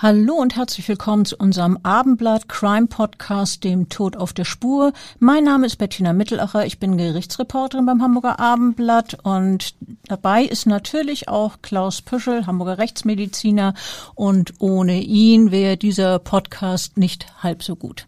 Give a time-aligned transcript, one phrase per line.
[0.00, 4.92] Hallo und herzlich willkommen zu unserem Abendblatt Crime Podcast, dem Tod auf der Spur.
[5.18, 9.74] Mein Name ist Bettina Mittelacher, ich bin Gerichtsreporterin beim Hamburger Abendblatt und
[10.06, 13.74] dabei ist natürlich auch Klaus Püschel, Hamburger Rechtsmediziner
[14.14, 18.06] und ohne ihn wäre dieser Podcast nicht halb so gut.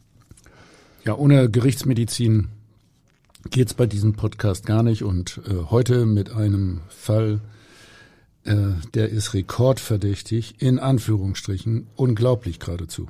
[1.05, 2.51] Ja, ohne Gerichtsmedizin
[3.51, 7.41] geht's bei diesem Podcast gar nicht und äh, heute mit einem Fall,
[8.45, 8.55] äh,
[8.95, 13.09] der ist rekordverdächtig, in Anführungsstrichen, unglaublich geradezu.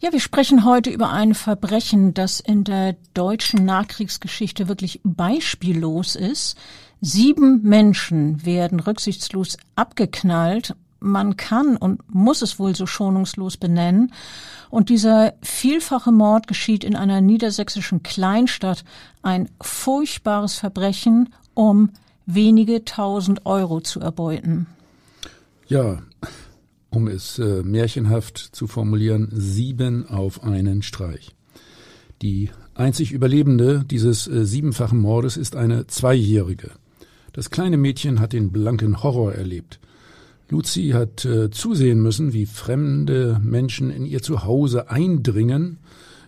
[0.00, 6.58] Ja, wir sprechen heute über ein Verbrechen, das in der deutschen Nachkriegsgeschichte wirklich beispiellos ist.
[7.00, 10.74] Sieben Menschen werden rücksichtslos abgeknallt.
[11.00, 14.12] Man kann und muss es wohl so schonungslos benennen.
[14.68, 18.84] Und dieser vielfache Mord geschieht in einer niedersächsischen Kleinstadt.
[19.22, 21.90] Ein furchtbares Verbrechen, um
[22.26, 24.66] wenige tausend Euro zu erbeuten.
[25.66, 26.02] Ja,
[26.90, 31.34] um es äh, märchenhaft zu formulieren, sieben auf einen Streich.
[32.22, 36.70] Die einzig Überlebende dieses äh, siebenfachen Mordes ist eine Zweijährige.
[37.32, 39.80] Das kleine Mädchen hat den blanken Horror erlebt.
[40.48, 45.78] Luzi hat äh, zusehen müssen, wie fremde Menschen in ihr Zuhause eindringen,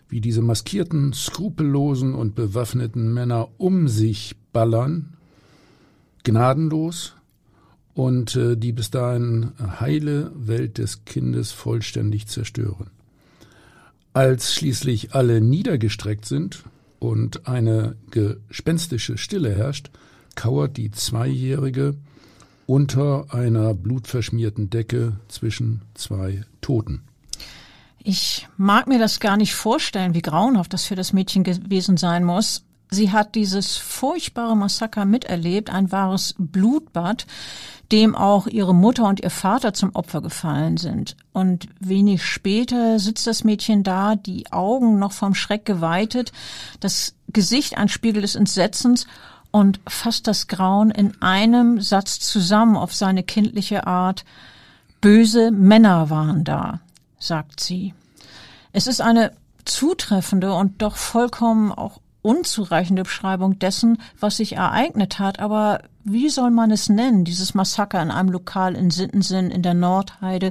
[0.08, 5.15] wie diese maskierten, skrupellosen und bewaffneten Männer um sich ballern,
[6.26, 7.14] gnadenlos
[7.94, 12.90] und äh, die bis dahin heile Welt des Kindes vollständig zerstören.
[14.12, 16.64] Als schließlich alle niedergestreckt sind
[16.98, 19.90] und eine gespenstische Stille herrscht,
[20.34, 21.94] kauert die Zweijährige
[22.66, 27.02] unter einer blutverschmierten Decke zwischen zwei Toten.
[28.02, 32.24] Ich mag mir das gar nicht vorstellen, wie grauenhaft das für das Mädchen gewesen sein
[32.24, 32.64] muss.
[32.90, 37.26] Sie hat dieses furchtbare Massaker miterlebt, ein wahres Blutbad,
[37.92, 41.16] dem auch ihre Mutter und ihr Vater zum Opfer gefallen sind.
[41.32, 46.32] Und wenig später sitzt das Mädchen da, die Augen noch vom Schreck geweitet,
[46.80, 49.06] das Gesicht ein Spiegel des Entsetzens
[49.50, 54.24] und fasst das Grauen in einem Satz zusammen auf seine kindliche Art.
[55.00, 56.80] Böse Männer waren da,
[57.18, 57.94] sagt sie.
[58.72, 59.32] Es ist eine
[59.64, 65.38] zutreffende und doch vollkommen auch unzureichende Beschreibung dessen, was sich ereignet hat.
[65.38, 69.74] Aber wie soll man es nennen, dieses Massaker in einem Lokal in Sittensinn in der
[69.74, 70.50] Nordheide,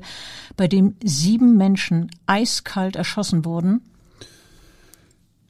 [0.55, 3.81] bei dem sieben Menschen eiskalt erschossen wurden?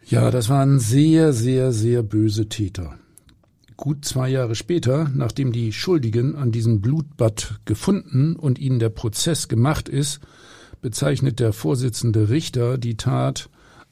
[0.07, 2.95] Ja, das waren sehr, sehr, sehr böse Täter.
[3.77, 9.47] Gut zwei Jahre später, nachdem die Schuldigen an diesem Blutbad gefunden und ihnen der Prozess
[9.47, 10.21] gemacht ist,
[10.81, 13.49] bezeichnet der Vorsitzende Richter die Tat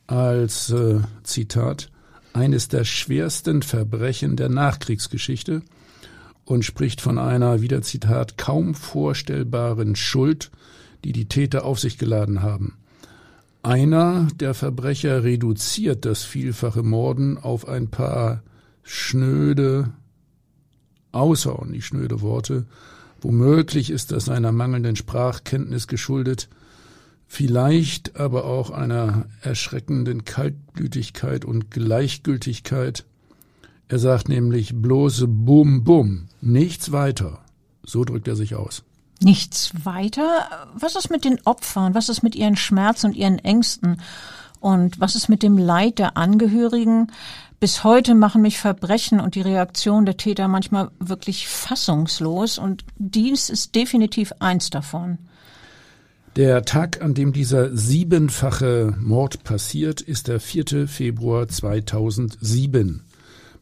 [0.07, 1.91] als äh, Zitat
[2.33, 5.61] eines der schwersten Verbrechen der Nachkriegsgeschichte
[6.45, 10.51] und spricht von einer, wieder Zitat, kaum vorstellbaren Schuld,
[11.03, 12.77] die die Täter auf sich geladen haben.
[13.61, 18.43] Einer der Verbrecher reduziert das vielfache Morden auf ein paar
[18.81, 19.91] schnöde,
[21.13, 22.66] außerordentlich schnöde Worte.
[23.22, 26.49] Womöglich ist das seiner mangelnden Sprachkenntnis geschuldet,
[27.33, 33.05] vielleicht aber auch einer erschreckenden Kaltblütigkeit und Gleichgültigkeit.
[33.88, 37.40] Er sagt nämlich bloße Bum Bum, nichts weiter.
[37.81, 38.84] So drückt er sich aus.
[39.19, 40.47] Nichts weiter?
[40.75, 41.96] Was ist mit den Opfern?
[41.96, 43.99] Was ist mit ihren Schmerzen und ihren Ängsten?
[44.59, 47.08] Und was ist mit dem Leid der Angehörigen?
[47.59, 53.49] Bis heute machen mich Verbrechen und die Reaktion der Täter manchmal wirklich fassungslos und dies
[53.49, 55.17] ist definitiv eins davon.
[56.35, 60.88] Der Tag, an dem dieser siebenfache Mord passiert, ist der 4.
[60.88, 63.03] Februar 2007.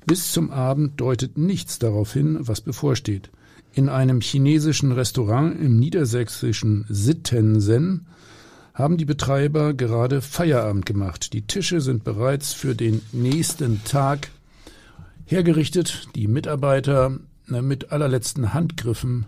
[0.05, 3.29] Bis zum Abend deutet nichts darauf hin, was bevorsteht.
[3.73, 8.07] In einem chinesischen Restaurant im niedersächsischen Sittensen
[8.73, 11.33] haben die Betreiber gerade Feierabend gemacht.
[11.33, 14.29] Die Tische sind bereits für den nächsten Tag
[15.25, 16.07] hergerichtet.
[16.15, 19.25] Die Mitarbeiter mit allerletzten Handgriffen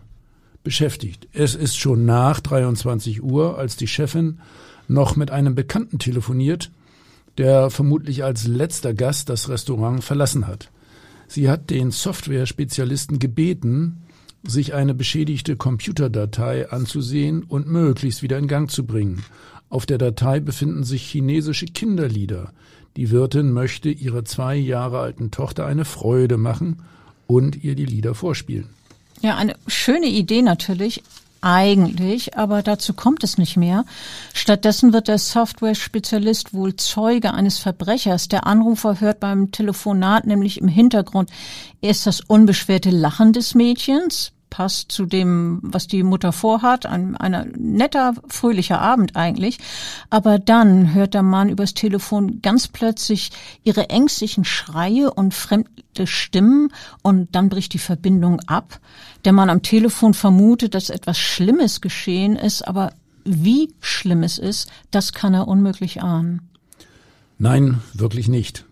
[0.64, 1.28] beschäftigt.
[1.34, 4.40] Es ist schon nach 23 Uhr, als die Chefin
[4.88, 6.72] noch mit einem Bekannten telefoniert,
[7.38, 10.70] der vermutlich als letzter Gast das Restaurant verlassen hat.
[11.28, 14.04] Sie hat den Software-Spezialisten gebeten,
[14.44, 19.24] sich eine beschädigte Computerdatei anzusehen und möglichst wieder in Gang zu bringen.
[19.70, 22.52] Auf der Datei befinden sich chinesische Kinderlieder.
[22.96, 26.84] Die Wirtin möchte ihrer zwei Jahre alten Tochter eine Freude machen
[27.26, 28.70] und ihr die Lieder vorspielen.
[29.24, 31.02] Ja, eine schöne Idee natürlich,
[31.40, 33.86] eigentlich, aber dazu kommt es nicht mehr.
[34.34, 38.28] Stattdessen wird der Software-Spezialist wohl Zeuge eines Verbrechers.
[38.28, 41.30] Der Anrufer hört beim Telefonat nämlich im Hintergrund
[41.80, 47.54] erst das unbeschwerte Lachen des Mädchens, passt zu dem, was die Mutter vorhat, ein, ein
[47.58, 49.58] netter, fröhlicher Abend eigentlich.
[50.12, 53.32] Aber dann hört der Mann übers Telefon ganz plötzlich
[53.64, 56.72] ihre ängstlichen Schreie und fremde Stimmen
[57.02, 58.80] und dann bricht die Verbindung ab.
[59.26, 62.94] Der Mann am Telefon vermutet, dass etwas Schlimmes geschehen ist, aber
[63.26, 66.48] wie schlimm es ist, das kann er unmöglich ahnen.
[67.40, 68.66] Nein, wirklich nicht.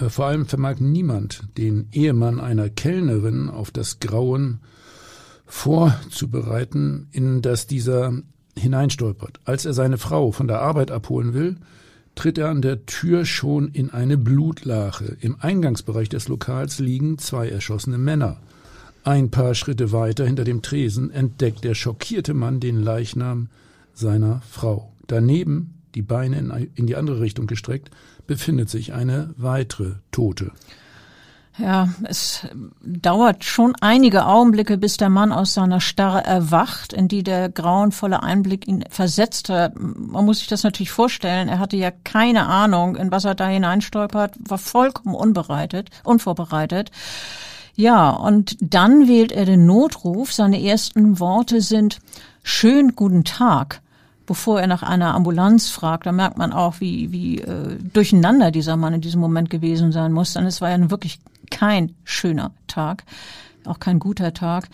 [0.00, 4.58] Äh, vor allem vermag niemand, den Ehemann einer Kellnerin auf das Grauen
[5.46, 8.12] vorzubereiten, in das dieser
[8.56, 9.40] hineinstolpert.
[9.44, 11.56] Als er seine Frau von der Arbeit abholen will,
[12.14, 15.16] tritt er an der Tür schon in eine Blutlache.
[15.20, 18.38] Im Eingangsbereich des Lokals liegen zwei erschossene Männer.
[19.02, 23.48] Ein paar Schritte weiter hinter dem Tresen entdeckt der schockierte Mann den Leichnam
[23.92, 24.92] seiner Frau.
[25.06, 27.90] Daneben, die Beine in die andere Richtung gestreckt,
[28.26, 30.52] befindet sich eine weitere Tote.
[31.56, 32.48] Ja, es
[32.82, 38.24] dauert schon einige Augenblicke, bis der Mann aus seiner Starre erwacht, in die der grauenvolle
[38.24, 39.74] Einblick ihn versetzt hat.
[39.78, 41.48] Man muss sich das natürlich vorstellen.
[41.48, 46.90] Er hatte ja keine Ahnung, in was er da hineinstolpert, war vollkommen unbereitet, unvorbereitet.
[47.76, 50.32] Ja, und dann wählt er den Notruf.
[50.32, 52.00] Seine ersten Worte sind
[52.42, 53.80] schön guten Tag
[54.26, 58.74] bevor er nach einer Ambulanz fragt, da merkt man auch, wie, wie äh, durcheinander dieser
[58.76, 60.32] Mann in diesem Moment gewesen sein muss.
[60.32, 61.20] Denn es war ja wirklich
[61.54, 63.04] kein schöner Tag,
[63.64, 64.68] auch kein guter Tag.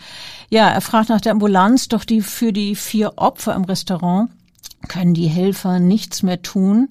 [0.49, 4.31] Ja, er fragt nach der Ambulanz, doch die für die vier Opfer im Restaurant
[4.87, 6.89] können die Helfer nichts mehr tun.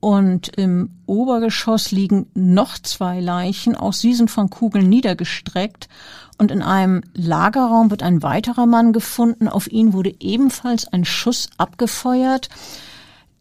[0.00, 5.88] Und im Obergeschoss liegen noch zwei Leichen, auch sie sind von Kugeln niedergestreckt.
[6.38, 9.46] Und in einem Lagerraum wird ein weiterer Mann gefunden.
[9.46, 12.48] Auf ihn wurde ebenfalls ein Schuss abgefeuert.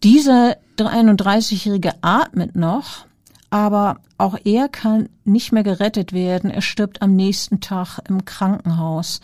[0.04, 3.06] Dieser 31-Jährige atmet noch,
[3.52, 6.50] aber auch er kann nicht mehr gerettet werden.
[6.50, 9.20] Er stirbt am nächsten Tag im Krankenhaus.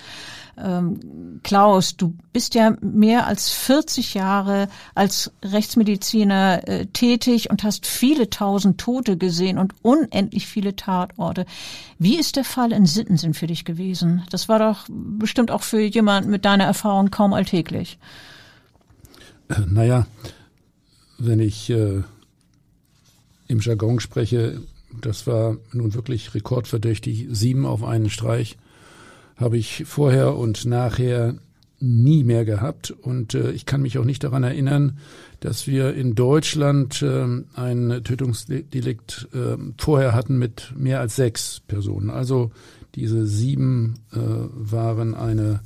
[0.57, 7.85] Ähm, Klaus, du bist ja mehr als 40 Jahre als Rechtsmediziner äh, tätig und hast
[7.85, 11.45] viele tausend Tote gesehen und unendlich viele Tatorte.
[11.97, 14.24] Wie ist der Fall in Sittensinn für dich gewesen?
[14.29, 17.97] Das war doch bestimmt auch für jemanden mit deiner Erfahrung kaum alltäglich.
[19.47, 20.06] Äh, naja,
[21.18, 22.03] wenn ich äh
[23.48, 24.62] im Jargon spreche,
[25.02, 28.58] das war nun wirklich rekordverdächtig, sieben auf einen Streich,
[29.36, 31.36] habe ich vorher und nachher
[31.80, 32.92] nie mehr gehabt.
[32.92, 34.98] Und äh, ich kann mich auch nicht daran erinnern,
[35.40, 42.10] dass wir in Deutschland äh, ein Tötungsdelikt äh, vorher hatten mit mehr als sechs Personen.
[42.10, 42.52] Also
[42.96, 45.60] diese sieben äh, waren eine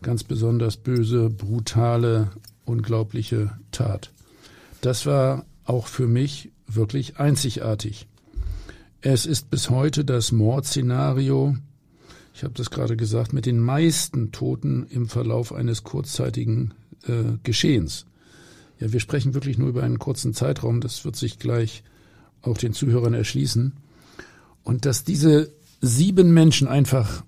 [0.00, 2.30] ganz besonders böse, brutale,
[2.64, 4.10] unglaubliche Tat.
[4.80, 8.06] Das war auch für mich wirklich einzigartig.
[9.00, 11.56] Es ist bis heute das Mordszenario,
[12.34, 16.74] ich habe das gerade gesagt, mit den meisten Toten im Verlauf eines kurzzeitigen
[17.06, 18.06] äh, Geschehens.
[18.78, 21.82] Ja, wir sprechen wirklich nur über einen kurzen Zeitraum, das wird sich gleich
[22.42, 23.72] auch den Zuhörern erschließen.
[24.62, 27.24] Und dass diese sieben Menschen einfach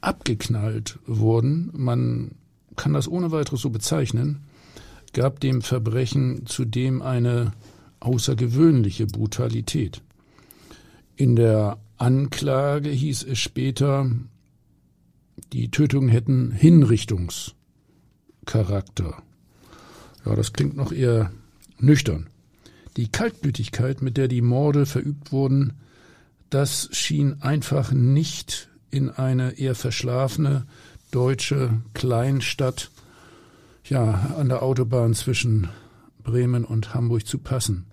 [0.00, 2.32] abgeknallt wurden, man
[2.76, 4.40] kann das ohne weiteres so bezeichnen,
[5.12, 7.52] gab dem Verbrechen zudem eine
[8.04, 10.02] außergewöhnliche Brutalität.
[11.16, 14.10] In der Anklage hieß es später,
[15.52, 19.22] die Tötungen hätten Hinrichtungscharakter.
[20.24, 21.30] Ja, das klingt noch eher
[21.78, 22.28] nüchtern.
[22.96, 25.74] Die Kaltblütigkeit, mit der die Morde verübt wurden,
[26.50, 30.66] das schien einfach nicht in eine eher verschlafene
[31.10, 32.90] deutsche Kleinstadt,
[33.84, 35.68] ja, an der Autobahn zwischen
[36.22, 37.86] Bremen und Hamburg zu passen.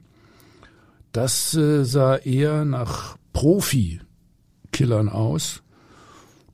[1.12, 5.62] Das äh, sah eher nach Profi-Killern aus,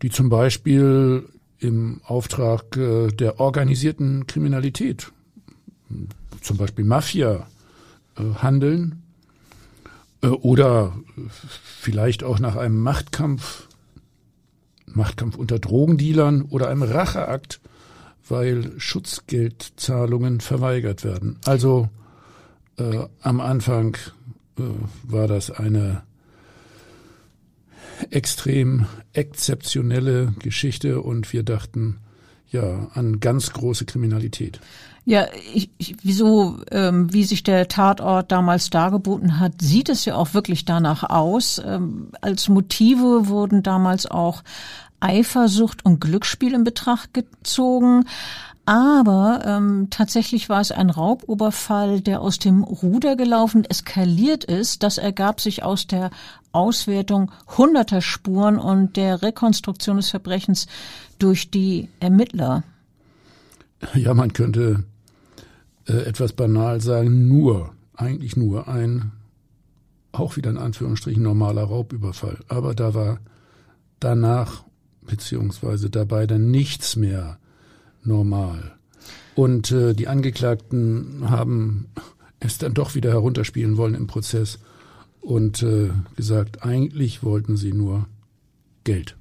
[0.01, 1.27] die zum Beispiel
[1.59, 5.11] im Auftrag äh, der organisierten Kriminalität,
[6.41, 7.47] zum Beispiel Mafia,
[8.17, 9.03] äh, handeln
[10.21, 10.97] äh, oder
[11.63, 13.67] vielleicht auch nach einem Machtkampf,
[14.85, 17.59] Machtkampf unter Drogendealern oder einem Racheakt
[18.29, 21.39] weil Schutzgeldzahlungen verweigert werden.
[21.45, 21.89] Also
[22.77, 23.97] äh, am Anfang
[25.03, 26.03] war das eine
[28.09, 31.97] extrem exzeptionelle Geschichte und wir dachten
[32.51, 34.59] ja an ganz große Kriminalität.
[35.05, 40.15] Ja, ich, ich, wieso, ähm, wie sich der Tatort damals dargeboten hat, sieht es ja
[40.15, 41.61] auch wirklich danach aus.
[41.65, 44.43] Ähm, als Motive wurden damals auch
[44.99, 48.03] Eifersucht und Glücksspiel in Betracht gezogen.
[48.67, 54.83] Aber ähm, tatsächlich war es ein Rauboberfall, der aus dem Ruder gelaufen, eskaliert ist.
[54.83, 56.11] Das ergab sich aus der
[56.51, 60.67] Auswertung hunderter Spuren und der Rekonstruktion des Verbrechens
[61.17, 62.63] durch die Ermittler.
[63.93, 64.83] Ja, man könnte
[65.87, 69.13] äh, etwas banal sagen, nur, eigentlich nur ein,
[70.11, 72.39] auch wieder in Anführungsstrichen normaler Raubüberfall.
[72.49, 73.19] Aber da war
[74.01, 74.65] danach
[75.05, 77.39] beziehungsweise dabei dann nichts mehr
[78.07, 78.73] normal.
[79.35, 81.87] Und äh, die Angeklagten haben
[82.39, 84.59] es dann doch wieder herunterspielen wollen im Prozess
[85.21, 88.07] und äh, gesagt, eigentlich wollten sie nur
[88.83, 89.15] Geld.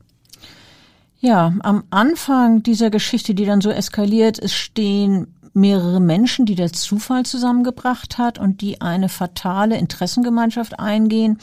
[1.19, 6.73] Ja, am Anfang dieser Geschichte, die dann so eskaliert, es stehen mehrere Menschen, die der
[6.73, 11.39] Zufall zusammengebracht hat und die eine fatale Interessengemeinschaft eingehen.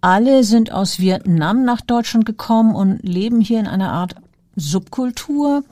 [0.00, 4.14] Alle sind aus Vietnam nach Deutschland gekommen und leben hier in einer Art
[4.54, 5.64] Subkultur.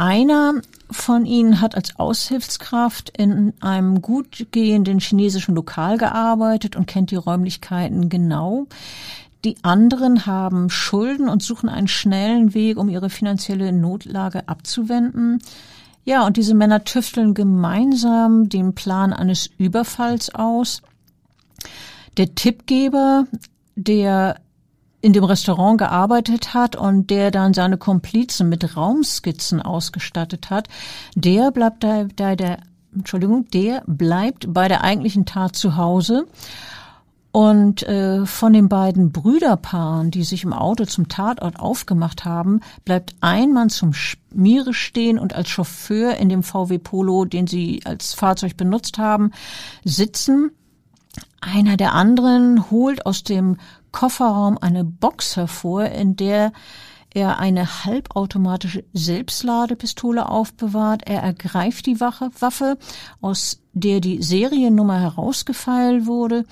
[0.00, 0.54] Einer
[0.90, 7.16] von ihnen hat als Aushilfskraft in einem gut gehenden chinesischen Lokal gearbeitet und kennt die
[7.16, 8.66] Räumlichkeiten genau.
[9.44, 15.42] Die anderen haben Schulden und suchen einen schnellen Weg, um ihre finanzielle Notlage abzuwenden.
[16.06, 20.80] Ja, und diese Männer tüfteln gemeinsam den Plan eines Überfalls aus.
[22.16, 23.26] Der Tippgeber,
[23.76, 24.40] der
[25.00, 30.68] in dem Restaurant gearbeitet hat und der dann seine Komplizen mit Raumskizzen ausgestattet hat,
[31.14, 32.58] der bleibt da, da der
[32.94, 36.26] Entschuldigung, der bleibt bei der eigentlichen Tat zu Hause
[37.32, 43.14] und äh, von den beiden Brüderpaaren, die sich im Auto zum Tatort aufgemacht haben, bleibt
[43.20, 48.14] ein Mann zum Schmiere stehen und als Chauffeur in dem VW Polo, den sie als
[48.14, 49.30] Fahrzeug benutzt haben,
[49.84, 50.50] sitzen.
[51.40, 53.56] Einer der anderen holt aus dem
[53.92, 56.52] Kofferraum eine Box hervor, in der
[57.12, 61.02] er eine halbautomatische Selbstladepistole aufbewahrt.
[61.06, 62.78] Er ergreift die Waffe,
[63.20, 66.44] aus der die Seriennummer herausgefeilt wurde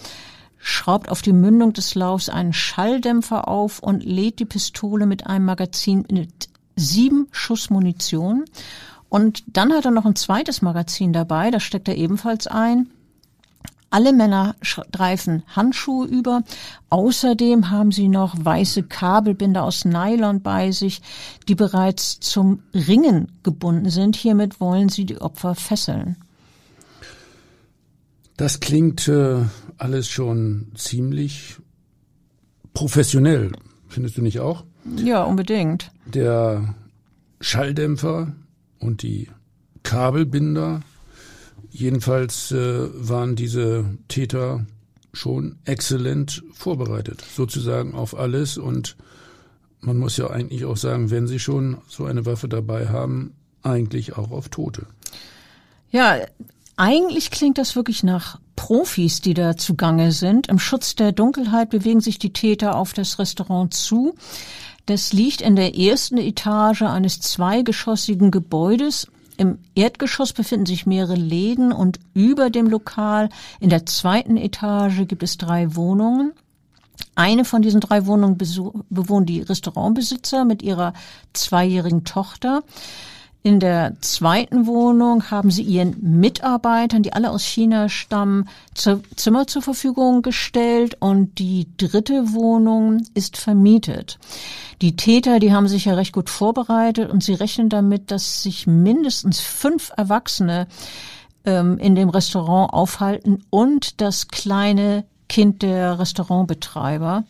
[0.59, 5.45] schraubt auf die Mündung des Laufs einen Schalldämpfer auf und lädt die Pistole mit einem
[5.45, 8.45] Magazin mit sieben Schuss Munition.
[9.09, 12.91] Und dann hat er noch ein zweites Magazin dabei, das steckt er ebenfalls ein.
[13.91, 16.43] Alle Männer streifen Handschuhe über.
[16.91, 21.01] Außerdem haben sie noch weiße Kabelbinder aus Nylon bei sich,
[21.49, 24.17] die bereits zum Ringen gebunden sind.
[24.17, 26.17] Hiermit wollen sie die Opfer fesseln.
[28.37, 29.39] Das klingt äh,
[29.79, 31.57] alles schon ziemlich
[32.75, 33.53] professionell,
[33.89, 34.65] findest du nicht auch?
[34.97, 35.91] Ja, unbedingt.
[36.07, 36.75] Der
[37.41, 38.33] Schalldämpfer
[38.79, 39.29] und die
[39.83, 40.83] Kabelbinder,
[41.79, 44.67] jedenfalls äh, waren diese Täter
[45.13, 48.59] schon exzellent vorbereitet, sozusagen auf alles.
[48.59, 48.97] Und
[49.81, 54.17] man muss ja eigentlich auch sagen, wenn sie schon so eine Waffe dabei haben, eigentlich
[54.17, 54.87] auch auf Tote.
[55.91, 56.19] Ja,
[56.77, 60.49] eigentlich klingt das wirklich nach Profis, die da zugange sind.
[60.49, 64.15] Im Schutz der Dunkelheit bewegen sich die Täter auf das Restaurant zu.
[64.87, 69.09] Das liegt in der ersten Etage eines zweigeschossigen Gebäudes.
[69.39, 73.29] Im Erdgeschoss befinden sich mehrere Läden und über dem Lokal
[73.61, 76.33] in der zweiten Etage gibt es drei Wohnungen.
[77.15, 80.93] Eine von diesen drei Wohnungen bewohnen die Restaurantbesitzer mit ihrer
[81.35, 82.65] zweijährigen Tochter.
[83.49, 89.63] In der zweiten Wohnung haben sie ihren Mitarbeitern, die alle aus China stammen, Zimmer zur
[89.63, 94.19] Verfügung gestellt und die dritte Wohnung ist vermietet.
[94.83, 98.67] Die Täter, die haben sich ja recht gut vorbereitet und sie rechnen damit, dass sich
[98.67, 100.67] mindestens fünf Erwachsene
[101.47, 107.25] ähm, in dem Restaurant aufhalten und das kleine Kind der Restaurantbetreiber.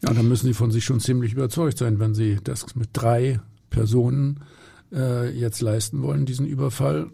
[0.00, 3.38] Ja, dann müssen sie von sich schon ziemlich überzeugt sein, wenn sie das mit drei
[3.68, 4.40] Personen
[4.92, 7.10] äh, jetzt leisten wollen, diesen Überfall,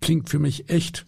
[0.00, 1.06] klingt für mich echt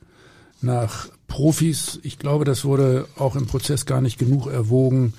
[0.61, 2.01] nach Profis.
[2.03, 5.15] Ich glaube, das wurde auch im Prozess gar nicht genug erwogen,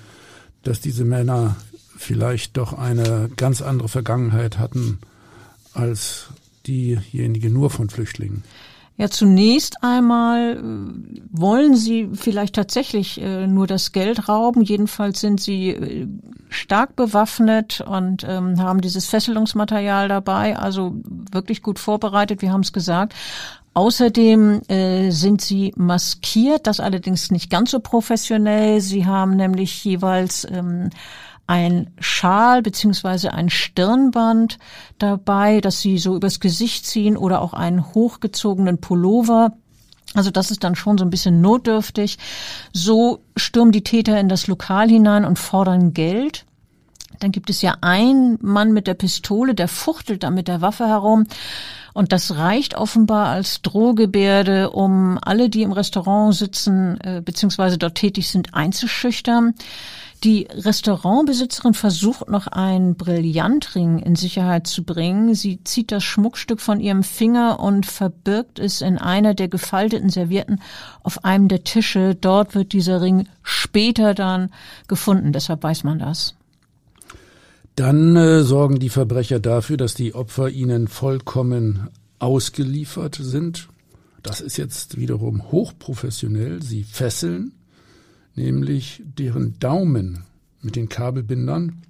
[0.64, 1.56] dass diese Männer
[1.98, 5.00] vielleicht doch eine ganz andere Vergangenheit hatten
[5.74, 6.28] als
[6.66, 8.44] diejenige nur von Flüchtlingen.
[9.00, 14.62] Ja, zunächst einmal äh, wollen sie vielleicht tatsächlich äh, nur das Geld rauben.
[14.62, 16.08] Jedenfalls sind sie äh,
[16.50, 20.96] stark bewaffnet und ähm, haben dieses Fesselungsmaterial dabei, also
[21.32, 23.14] wirklich gut vorbereitet, wir haben es gesagt.
[23.76, 24.64] Außerdem
[25.10, 28.82] sind sie maskiert, das allerdings nicht ganz so professionell.
[28.82, 30.90] Sie haben nämlich jeweils ähm,
[31.50, 34.60] ein Schal beziehungsweise ein Stirnband
[35.00, 39.54] dabei, das sie so übers Gesicht ziehen oder auch einen hochgezogenen Pullover.
[40.14, 42.20] Also das ist dann schon so ein bisschen notdürftig.
[42.72, 46.46] So stürmen die Täter in das Lokal hinein und fordern Geld.
[47.20, 50.88] Dann gibt es ja einen Mann mit der Pistole, der fuchtelt da mit der Waffe
[50.88, 51.26] herum.
[51.94, 57.96] Und das reicht offenbar als Drohgebärde, um alle, die im Restaurant sitzen, äh, beziehungsweise dort
[57.96, 59.56] tätig sind, einzuschüchtern.
[60.26, 65.34] Die Restaurantbesitzerin versucht noch einen Brillantring in Sicherheit zu bringen.
[65.34, 70.62] Sie zieht das Schmuckstück von ihrem Finger und verbirgt es in einer der gefalteten Servietten
[71.04, 72.16] auf einem der Tische.
[72.16, 74.52] Dort wird dieser Ring später dann
[74.90, 75.32] gefunden.
[75.32, 76.36] Deshalb weiß man das.
[77.78, 81.88] Dann äh, sorgen die Verbrecher dafür, dass die Opfer ihnen vollkommen
[82.20, 83.70] ausgeliefert sind.
[84.22, 86.62] Das ist jetzt wiederum hochprofessionell.
[86.62, 87.54] Sie fesseln
[88.40, 90.24] nämlich deren Daumen
[90.62, 91.82] mit den Kabelbindern,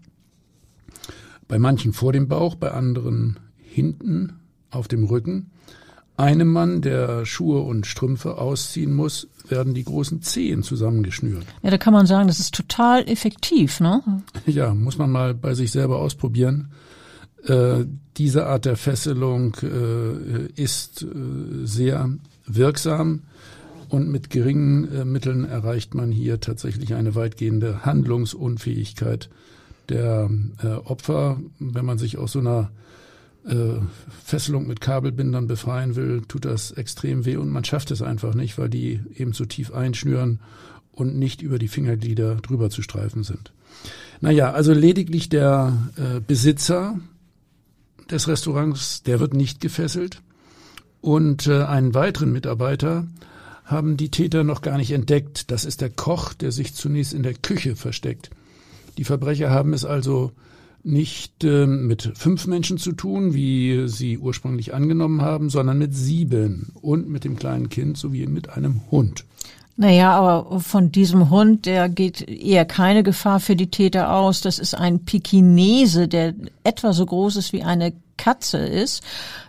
[1.47, 4.33] bei manchen vor dem Bauch, bei anderen hinten
[4.71, 5.51] auf dem Rücken.
[6.17, 11.45] Einem Mann, der Schuhe und Strümpfe ausziehen muss, werden die großen Zehen zusammengeschnürt.
[11.63, 14.01] Ja, da kann man sagen, das ist total effektiv, ne?
[14.45, 16.71] Ja, muss man mal bei sich selber ausprobieren.
[17.45, 17.85] Äh,
[18.17, 21.07] diese Art der Fesselung äh, ist äh,
[21.63, 22.09] sehr
[22.45, 23.21] wirksam.
[23.89, 29.29] Und mit geringen äh, Mitteln erreicht man hier tatsächlich eine weitgehende Handlungsunfähigkeit
[29.89, 30.29] der
[30.63, 31.39] äh, Opfer.
[31.59, 32.71] Wenn man sich aus so einer
[33.45, 33.79] äh,
[34.23, 38.59] Fesselung mit Kabelbindern befreien will, tut das extrem weh und man schafft es einfach nicht,
[38.59, 40.39] weil die eben so tief einschnüren
[40.91, 43.51] und nicht über die Fingerglieder drüber zu streifen sind.
[44.21, 46.99] Naja, also lediglich der äh, Besitzer
[48.11, 50.21] des Restaurants, der wird nicht gefesselt
[51.01, 53.07] und äh, einen weiteren Mitarbeiter
[53.69, 55.51] haben die Täter noch gar nicht entdeckt.
[55.51, 58.31] Das ist der Koch, der sich zunächst in der Küche versteckt.
[58.97, 60.31] Die Verbrecher haben es also
[60.83, 66.71] nicht äh, mit fünf Menschen zu tun, wie sie ursprünglich angenommen haben, sondern mit sieben
[66.81, 69.25] und mit dem kleinen Kind sowie mit einem Hund.
[69.81, 74.41] Naja, aber von diesem Hund, der geht eher keine Gefahr für die Täter aus.
[74.41, 76.33] Das ist ein Pekinese, der
[76.65, 79.01] etwa so groß ist wie eine Katze ist,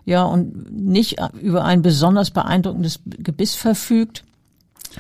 [0.05, 4.23] ja, und nicht über ein besonders beeindruckendes Gebiss verfügt.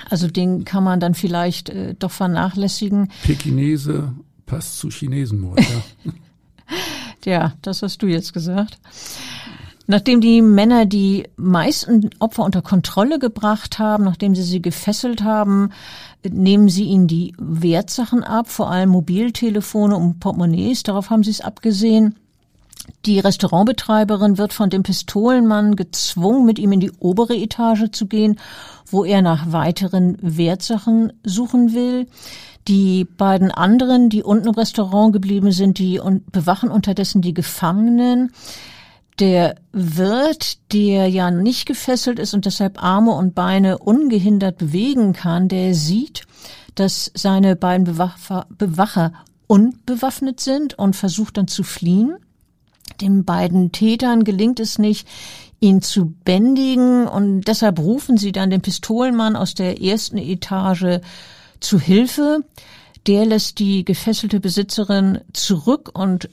[0.08, 3.12] Also den kann man dann vielleicht äh, doch vernachlässigen.
[3.22, 4.12] Pekinese
[4.46, 6.12] passt zu Chinesenmord, ja.
[7.24, 8.80] ja, das hast du jetzt gesagt.
[9.90, 15.70] Nachdem die Männer die meisten Opfer unter Kontrolle gebracht haben, nachdem sie sie gefesselt haben,
[16.22, 21.40] nehmen sie ihnen die Wertsachen ab, vor allem Mobiltelefone und Portemonnaies, darauf haben sie es
[21.40, 22.14] abgesehen.
[23.04, 28.38] Die Restaurantbetreiberin wird von dem Pistolenmann gezwungen, mit ihm in die obere Etage zu gehen,
[28.86, 32.06] wo er nach weiteren Wertsachen suchen will.
[32.68, 36.00] Die beiden anderen, die unten im Restaurant geblieben sind, die
[36.30, 38.30] bewachen unterdessen die Gefangenen.
[39.20, 45.48] Der Wirt, der ja nicht gefesselt ist und deshalb Arme und Beine ungehindert bewegen kann,
[45.48, 46.22] der sieht,
[46.74, 49.12] dass seine beiden Bewacher,
[49.46, 52.16] unbewaffnet sind und versucht dann zu fliehen.
[53.00, 55.06] Den beiden Tätern gelingt es nicht,
[55.58, 61.00] ihn zu bändigen und deshalb rufen sie dann den Pistolenmann aus der ersten Etage
[61.58, 62.44] zu Hilfe.
[63.06, 66.30] Der lässt die gefesselte Besitzerin zurück und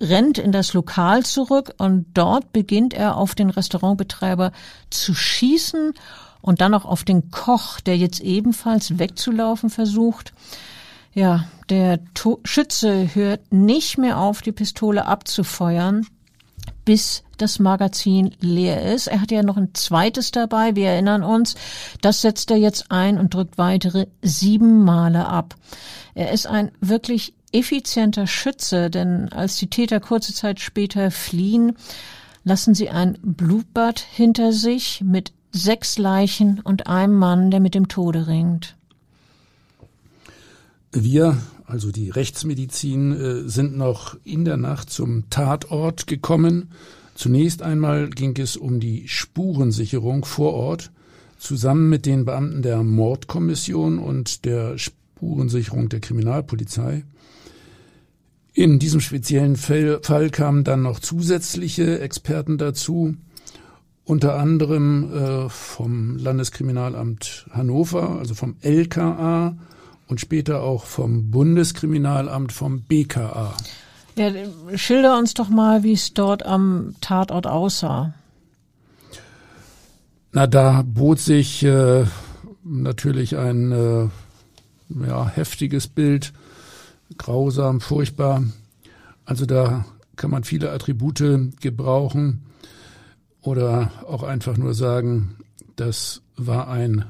[0.00, 4.52] rennt in das Lokal zurück und dort beginnt er auf den Restaurantbetreiber
[4.88, 5.92] zu schießen
[6.40, 10.32] und dann auch auf den Koch, der jetzt ebenfalls wegzulaufen versucht.
[11.12, 16.06] Ja, der to Schütze hört nicht mehr auf, die Pistole abzufeuern,
[16.84, 19.06] bis das Magazin leer ist.
[19.06, 21.56] Er hat ja noch ein zweites dabei, wir erinnern uns.
[22.00, 25.56] Das setzt er jetzt ein und drückt weitere sieben Male ab.
[26.14, 31.76] Er ist ein wirklich effizienter Schütze, denn als die Täter kurze Zeit später fliehen,
[32.44, 37.88] lassen sie ein Blutbad hinter sich mit sechs Leichen und einem Mann, der mit dem
[37.88, 38.76] Tode ringt.
[40.92, 46.70] Wir, also die Rechtsmedizin, äh, sind noch in der Nacht zum Tatort gekommen.
[47.14, 50.90] Zunächst einmal ging es um die Spurensicherung vor Ort,
[51.38, 57.04] zusammen mit den Beamten der Mordkommission und der Spurensicherung der Kriminalpolizei.
[58.52, 63.16] In diesem speziellen Fall, kamen dann noch zusätzliche Experten dazu.
[64.10, 69.56] unter anderem äh, vom Landeskriminalamt Hannover, also vom LKA
[70.08, 73.54] und später auch vom Bundeskriminalamt, vom BKA.
[74.16, 74.32] Ja,
[74.74, 78.12] schilder uns doch mal, wie es dort am Tatort aussah.
[80.32, 82.04] Na, da bot sich äh,
[82.64, 84.08] natürlich ein äh,
[85.06, 86.32] ja, heftiges Bild,
[87.18, 88.42] grausam, furchtbar.
[89.24, 89.84] Also da
[90.16, 91.22] kann man viele Attribute
[91.60, 92.42] gebrauchen
[93.42, 95.36] oder auch einfach nur sagen,
[95.76, 97.04] das war ein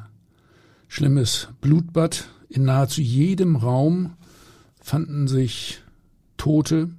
[0.88, 2.28] schlimmes Blutbad.
[2.48, 4.14] In nahezu jedem Raum
[4.80, 5.80] fanden sich
[6.36, 6.90] Tote.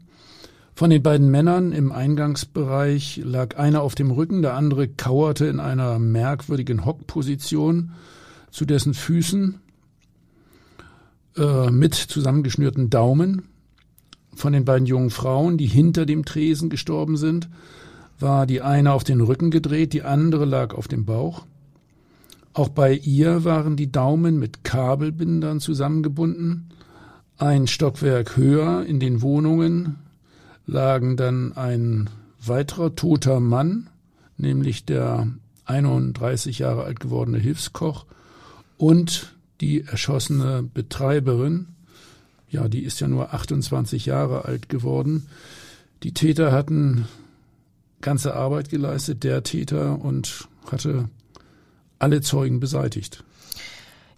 [0.76, 5.60] Von den beiden Männern im Eingangsbereich lag einer auf dem Rücken, der andere kauerte in
[5.60, 7.92] einer merkwürdigen Hockposition
[8.50, 9.62] zu dessen Füßen
[11.38, 13.44] äh, mit zusammengeschnürten Daumen.
[14.34, 17.50] Von den beiden jungen Frauen, die hinter dem Tresen gestorben sind,
[18.20, 21.46] war die eine auf den Rücken gedreht, die andere lag auf dem Bauch.
[22.54, 26.70] Auch bei ihr waren die Daumen mit Kabelbindern zusammengebunden.
[27.38, 29.98] Ein Stockwerk höher in den Wohnungen
[30.66, 32.10] lagen dann ein
[32.46, 33.90] weiterer toter Mann,
[34.38, 35.28] nämlich der
[35.66, 38.06] 31 Jahre alt gewordene Hilfskoch
[38.78, 41.68] und die erschossene Betreiberin.
[42.50, 45.28] Ja, die ist ja nur 28 Jahre alt geworden.
[46.04, 47.08] Die Täter hatten
[48.02, 51.08] ganze Arbeit geleistet, der Täter, und hatte
[52.00, 53.24] alle Zeugen beseitigt.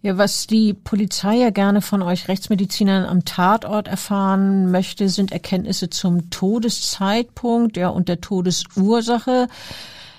[0.02, 5.90] Ja, was die Polizei ja gerne von euch Rechtsmedizinern am Tatort erfahren möchte, sind Erkenntnisse
[5.90, 9.48] zum Todeszeitpunkt ja, und der Todesursache.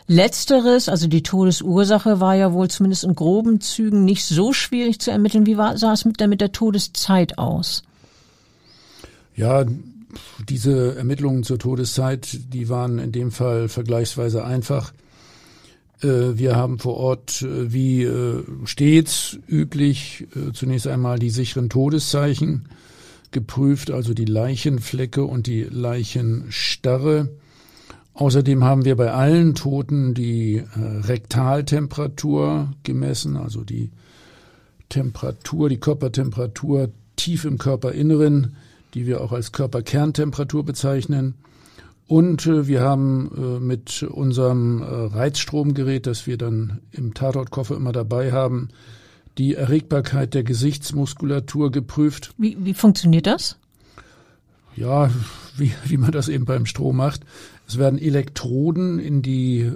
[0.07, 5.11] Letzteres, also die Todesursache, war ja wohl zumindest in groben Zügen nicht so schwierig zu
[5.11, 5.47] ermitteln.
[5.47, 7.83] Wie war, sah es mit der, mit der Todeszeit aus?
[9.35, 9.65] Ja,
[10.49, 14.93] diese Ermittlungen zur Todeszeit, die waren in dem Fall vergleichsweise einfach.
[16.03, 22.67] Äh, wir haben vor Ort, äh, wie äh, stets üblich, zunächst einmal die sicheren Todeszeichen
[23.31, 27.31] geprüft, also die Leichenflecke und die Leichenstarre.
[28.15, 33.91] Außerdem haben wir bei allen Toten die Rektaltemperatur gemessen, also die
[34.89, 38.55] Temperatur, die Körpertemperatur tief im Körperinneren
[38.95, 41.35] die wir auch als Körperkerntemperatur bezeichnen.
[42.07, 47.93] Und äh, wir haben äh, mit unserem äh, Reizstromgerät, das wir dann im Tatortkoffer immer
[47.93, 48.69] dabei haben,
[49.39, 52.35] die Erregbarkeit der Gesichtsmuskulatur geprüft.
[52.39, 53.59] Wie, wie funktioniert das?
[54.77, 55.11] Ja,
[55.57, 57.23] wie, wie man das eben beim Strom macht.
[57.67, 59.73] Es werden Elektroden in die äh,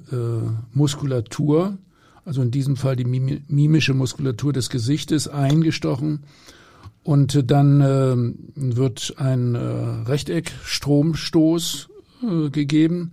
[0.72, 1.78] Muskulatur,
[2.24, 6.24] also in diesem Fall die mimische Muskulatur des Gesichtes, eingestochen
[7.02, 8.16] und dann äh,
[8.54, 11.88] wird ein äh, Rechteckstromstoß
[12.22, 13.12] äh, gegeben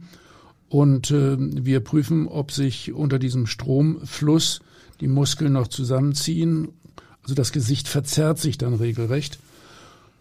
[0.67, 4.59] und äh, wir prüfen, ob sich unter diesem Stromfluss
[4.99, 6.73] die Muskeln noch zusammenziehen.
[7.23, 9.39] Also das Gesicht verzerrt sich dann regelrecht.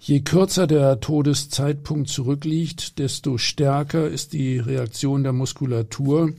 [0.07, 6.35] Je kürzer der Todeszeitpunkt zurückliegt, desto stärker ist die Reaktion der Muskulatur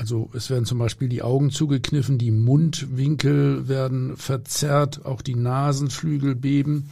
[0.00, 6.34] also es werden zum Beispiel die Augen zugekniffen, die Mundwinkel werden verzerrt, auch die Nasenflügel
[6.34, 6.88] beben.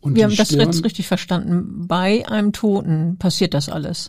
[0.00, 1.86] Und Wir haben Stirn, das jetzt richtig verstanden.
[1.86, 4.08] Bei einem Toten passiert das alles.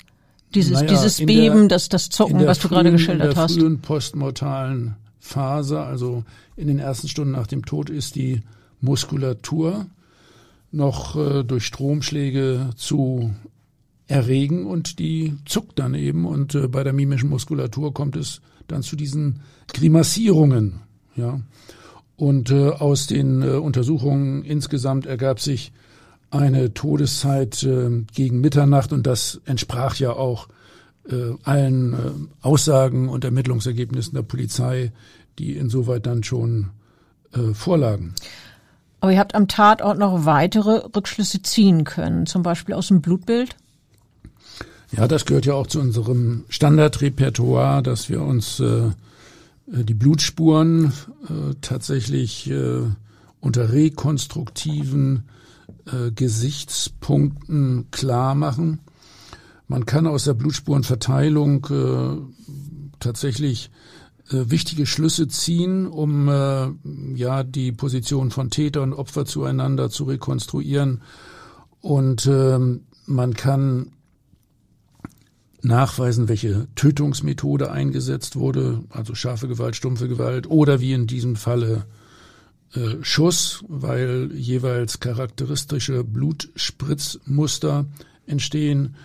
[0.55, 3.51] Dieses, naja, dieses Beben, der, das, das Zucken, was du frühen, gerade geschildert hast.
[3.51, 6.23] In der frühen postmortalen Phase, also
[6.55, 8.43] in den ersten Stunden nach dem Tod, ist die
[8.79, 9.87] Muskulatur
[10.71, 13.33] noch äh, durch Stromschläge zu
[14.07, 18.83] erregen und die zuckt dann eben und äh, bei der mimischen Muskulatur kommt es dann
[18.83, 19.41] zu diesen
[19.73, 20.81] Grimassierungen,
[21.15, 21.41] ja.
[22.17, 25.71] Und äh, aus den äh, Untersuchungen insgesamt ergab sich
[26.29, 30.47] eine Todeszeit äh, gegen Mitternacht und das entsprach ja auch
[31.09, 31.97] äh, allen äh,
[32.41, 34.91] Aussagen und Ermittlungsergebnissen der Polizei,
[35.39, 36.69] die insoweit dann schon
[37.33, 38.13] äh, vorlagen.
[39.01, 43.55] Aber ihr habt am Tatort noch weitere Rückschlüsse ziehen können, zum Beispiel aus dem Blutbild?
[44.91, 48.91] Ja, das gehört ja auch zu unserem Standardrepertoire, dass wir uns äh,
[49.65, 52.81] die Blutspuren äh, tatsächlich äh,
[53.39, 55.23] unter rekonstruktiven
[55.87, 58.79] äh, Gesichtspunkten klar machen.
[59.67, 62.51] Man kann aus der Blutspurenverteilung äh,
[62.99, 63.71] tatsächlich
[64.31, 66.67] wichtige Schlüsse ziehen, um äh,
[67.15, 71.01] ja die Position von Täter und Opfer zueinander zu rekonstruieren.
[71.81, 72.59] Und äh,
[73.05, 73.91] man kann
[75.63, 81.85] nachweisen, welche Tötungsmethode eingesetzt wurde, also scharfe Gewalt, stumpfe Gewalt oder wie in diesem Falle
[82.73, 87.85] äh, Schuss, weil jeweils charakteristische Blutspritzmuster
[88.25, 88.95] entstehen.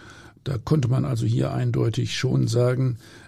[0.45, 3.26] Da konnte man also hier eindeutig schon sagen, äh,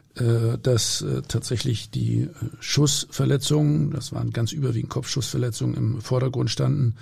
[0.62, 2.28] dass äh, tatsächlich die äh,
[2.60, 6.94] Schussverletzungen, das waren ganz überwiegend Kopfschussverletzungen, im Vordergrund standen.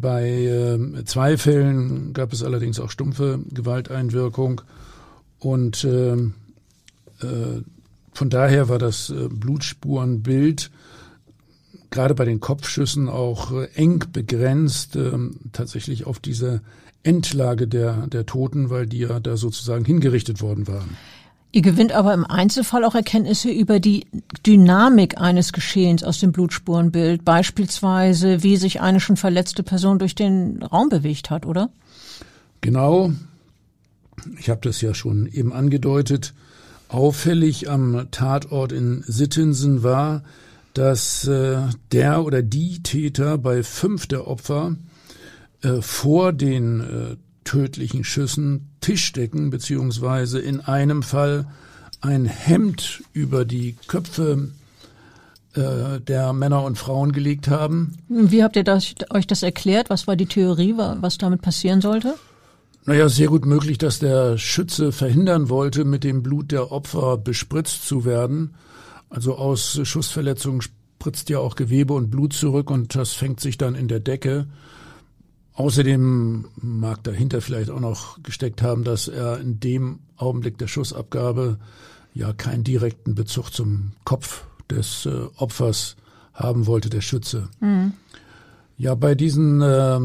[0.00, 4.60] Bei zwei Fällen gab es allerdings auch stumpfe Gewalteinwirkung
[5.40, 6.34] und von
[8.30, 10.70] daher war das Blutspurenbild
[11.90, 14.96] gerade bei den Kopfschüssen auch eng begrenzt,
[15.50, 16.60] tatsächlich auf diese
[17.02, 20.96] Endlage der, der Toten, weil die ja da sozusagen hingerichtet worden waren.
[21.56, 24.04] Ihr gewinnt aber im Einzelfall auch Erkenntnisse über die
[24.44, 30.62] Dynamik eines Geschehens aus dem Blutspurenbild, beispielsweise wie sich eine schon verletzte Person durch den
[30.62, 31.70] Raum bewegt hat, oder?
[32.60, 33.10] Genau.
[34.38, 36.34] Ich habe das ja schon eben angedeutet.
[36.88, 40.24] Auffällig am Tatort in Sittensen war,
[40.74, 44.76] dass äh, der oder die Täter bei fünf der Opfer
[45.62, 51.46] äh, vor den äh, tödlichen Schüssen Tischdecken beziehungsweise in einem Fall
[52.02, 54.50] ein Hemd über die Köpfe
[55.54, 57.96] äh, der Männer und Frauen gelegt haben.
[58.08, 59.90] Wie habt ihr das, euch das erklärt?
[59.90, 62.14] Was war die Theorie, was damit passieren sollte?
[62.84, 67.88] Naja, sehr gut möglich, dass der Schütze verhindern wollte, mit dem Blut der Opfer bespritzt
[67.88, 68.54] zu werden.
[69.10, 73.74] Also aus Schussverletzungen spritzt ja auch Gewebe und Blut zurück und das fängt sich dann
[73.74, 74.46] in der Decke.
[75.56, 81.58] Außerdem mag dahinter vielleicht auch noch gesteckt haben, dass er in dem Augenblick der Schussabgabe
[82.12, 85.96] ja keinen direkten Bezug zum Kopf des äh, Opfers
[86.34, 87.48] haben wollte, der Schütze.
[87.60, 87.94] Mhm.
[88.76, 89.98] Ja, bei diesen äh,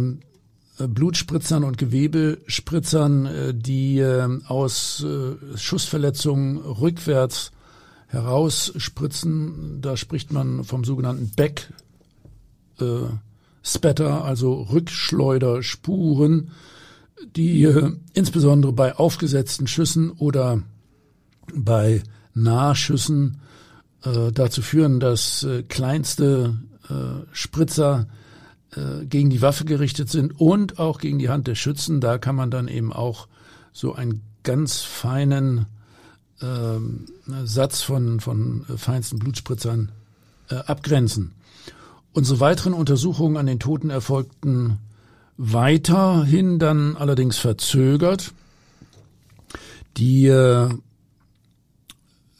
[0.88, 5.06] Blutspritzern und Gewebespritzern, äh, die äh, aus
[5.56, 7.52] Schussverletzungen rückwärts
[8.08, 11.74] herausspritzen, da spricht man vom sogenannten Back.
[12.80, 13.08] Äh,
[13.64, 16.52] Spatter, also Rückschleuderspuren,
[17.36, 20.62] die äh, insbesondere bei aufgesetzten Schüssen oder
[21.54, 22.02] bei
[22.34, 23.42] Nahschüssen
[24.04, 26.58] äh, dazu führen, dass äh, kleinste
[26.90, 28.08] äh, Spritzer
[28.76, 32.02] äh, gegen die Waffe gerichtet sind und auch gegen die Hand des Schützen.
[32.02, 33.28] Da kann man dann eben auch
[33.74, 35.68] so einen ganz feinen
[36.42, 37.06] ähm,
[37.44, 39.92] Satz von, von feinsten Blutspritzern
[40.50, 41.34] äh, abgrenzen.
[42.14, 44.80] Unsere weiteren Untersuchungen an den Toten erfolgten
[45.38, 48.34] weiterhin dann allerdings verzögert.
[49.98, 50.70] Die äh,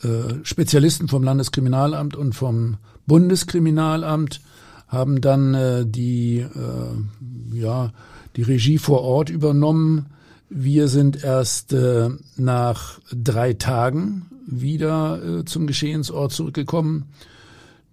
[0.04, 4.42] äh, Spezialisten vom Landeskriminalamt und vom Bundeskriminalamt
[4.88, 7.94] haben dann äh, die, äh, ja,
[8.36, 10.08] die Regie vor Ort übernommen.
[10.50, 17.06] Wir sind erst äh, nach drei Tagen wieder äh, zum Geschehensort zurückgekommen.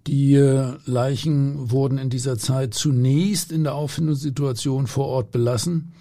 [0.07, 5.93] Die äh, Leichen wurden in dieser Zeit zunächst in der Auffindungssituation vor Ort belassen,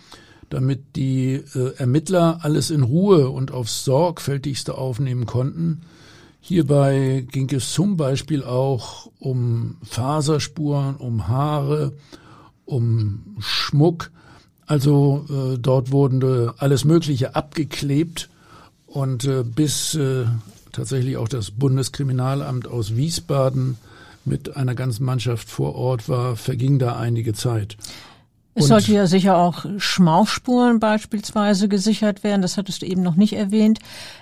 [0.51, 5.83] damit die äh, Ermittler alles in Ruhe und aufs sorgfältigste aufnehmen konnten.
[6.41, 11.93] Hierbei ging es zum Beispiel auch um Faserspuren, um Haare,
[12.65, 14.11] um Schmuck.
[14.67, 18.31] Also äh, dort wurde alles Mögliche abgeklebt
[18.87, 20.25] und äh, bis äh,
[20.73, 23.77] tatsächlich auch das Bundeskriminalamt aus Wiesbaden
[24.29, 27.77] mit einer ganzen Mannschaft vor Ort war, verging da einige Zeit.
[28.59, 32.43] Es und sollte ja sicher auch Schmauchspuren beispielsweise gesichert werden.
[32.43, 33.79] Das hattest du eben noch nicht erwähnt.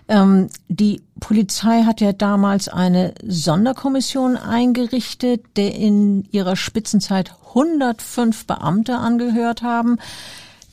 [0.09, 8.99] Ähm, die Polizei hat ja damals eine Sonderkommission eingerichtet, der in ihrer Spitzenzeit 105 Beamte
[8.99, 9.97] angehört haben.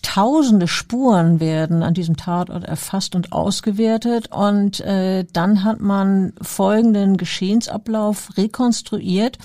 [0.03, 7.17] Tausende Spuren werden an diesem Tatort erfasst und ausgewertet und äh, dann hat man folgenden
[7.17, 9.39] Geschehensablauf rekonstruiert.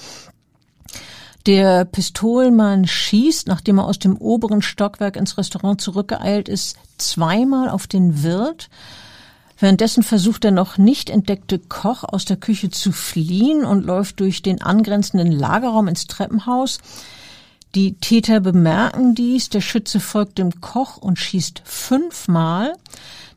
[1.46, 7.86] Der Pistolenmann schießt, nachdem er aus dem oberen Stockwerk ins Restaurant zurückgeeilt ist, zweimal auf
[7.86, 8.68] den Wirt.
[9.58, 14.42] Währenddessen versucht der noch nicht entdeckte Koch aus der Küche zu fliehen und läuft durch
[14.42, 16.78] den angrenzenden Lagerraum ins Treppenhaus.
[17.74, 22.74] Die Täter bemerken dies, der Schütze folgt dem Koch und schießt fünfmal.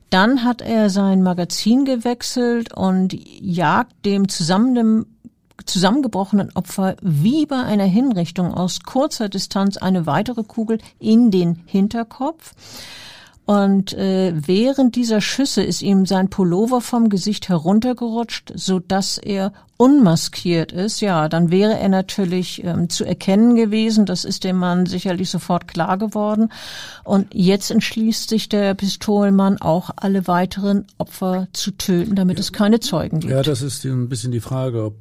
[0.10, 5.06] Dann hat er sein Magazin gewechselt und jagt dem zusammen
[5.66, 12.54] zusammengebrochenen Opfer wie bei einer Hinrichtung aus kurzer Distanz eine weitere Kugel in den Hinterkopf.
[13.52, 19.52] Und äh, während dieser Schüsse ist ihm sein Pullover vom Gesicht heruntergerutscht, so dass er
[19.76, 21.02] unmaskiert ist.
[21.02, 24.06] Ja, dann wäre er natürlich ähm, zu erkennen gewesen.
[24.06, 26.48] Das ist dem Mann sicherlich sofort klar geworden.
[27.04, 32.44] Und jetzt entschließt sich der Pistolenmann auch alle weiteren Opfer zu töten, damit ja.
[32.44, 33.34] es keine Zeugen gibt.
[33.34, 34.96] Ja, das ist ein bisschen die Frage, ob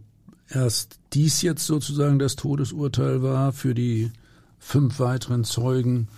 [0.49, 4.11] erst dies jetzt sozusagen das Todesurteil war für die
[4.59, 6.09] fünf weiteren Zeugen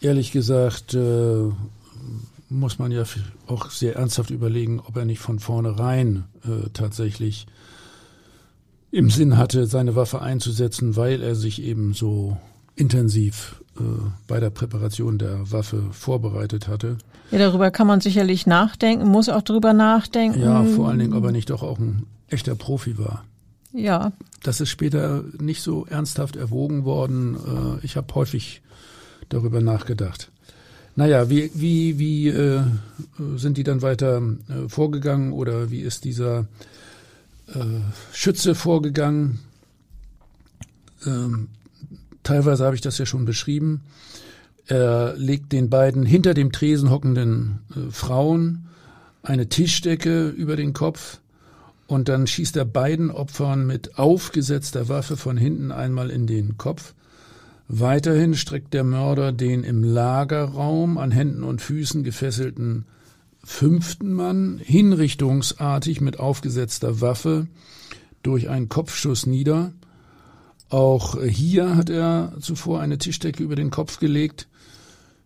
[0.00, 1.50] Ehrlich gesagt äh,
[2.48, 3.04] muss man ja
[3.46, 7.46] auch sehr ernsthaft überlegen, ob er nicht von vornherein äh, tatsächlich
[8.90, 12.36] im Sinn hatte, seine Waffe einzusetzen, weil er sich eben so
[12.76, 13.82] intensiv äh,
[14.26, 16.98] bei der Präparation der Waffe vorbereitet hatte.
[17.30, 20.40] Ja, darüber kann man sicherlich nachdenken, muss auch darüber nachdenken.
[20.40, 23.24] Ja, vor allen Dingen, ob er nicht doch auch ein echter Profi war.
[23.72, 24.12] Ja.
[24.42, 27.36] Das ist später nicht so ernsthaft erwogen worden.
[27.82, 28.62] Äh, ich habe häufig
[29.28, 30.30] darüber nachgedacht.
[30.94, 32.62] Naja, wie, wie, wie äh,
[33.36, 36.46] sind die dann weiter äh, vorgegangen oder wie ist dieser
[37.48, 37.80] äh,
[38.12, 39.40] Schütze vorgegangen?
[41.04, 41.48] Ähm,
[42.22, 43.82] teilweise habe ich das ja schon beschrieben.
[44.66, 48.66] Er legt den beiden hinter dem Tresen hockenden äh, Frauen
[49.22, 51.18] eine Tischdecke über den Kopf
[51.86, 56.94] und dann schießt er beiden Opfern mit aufgesetzter Waffe von hinten einmal in den Kopf.
[57.68, 62.86] Weiterhin streckt der Mörder den im Lagerraum an Händen und Füßen gefesselten
[63.42, 67.46] fünften Mann hinrichtungsartig mit aufgesetzter Waffe
[68.22, 69.72] durch einen Kopfschuss nieder.
[70.68, 74.48] Auch hier hat er zuvor eine Tischdecke über den Kopf gelegt.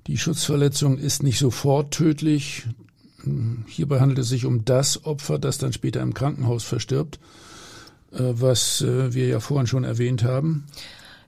[0.07, 2.67] Die Schutzverletzung ist nicht sofort tödlich.
[3.67, 7.19] Hierbei handelt es sich um das Opfer, das dann später im Krankenhaus verstirbt,
[8.13, 10.67] äh, was äh, wir ja vorhin schon erwähnt haben.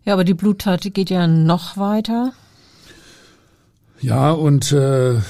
[0.04, 2.32] Ja, aber die Bluttat geht ja noch weiter.
[4.00, 5.20] Ja, und äh,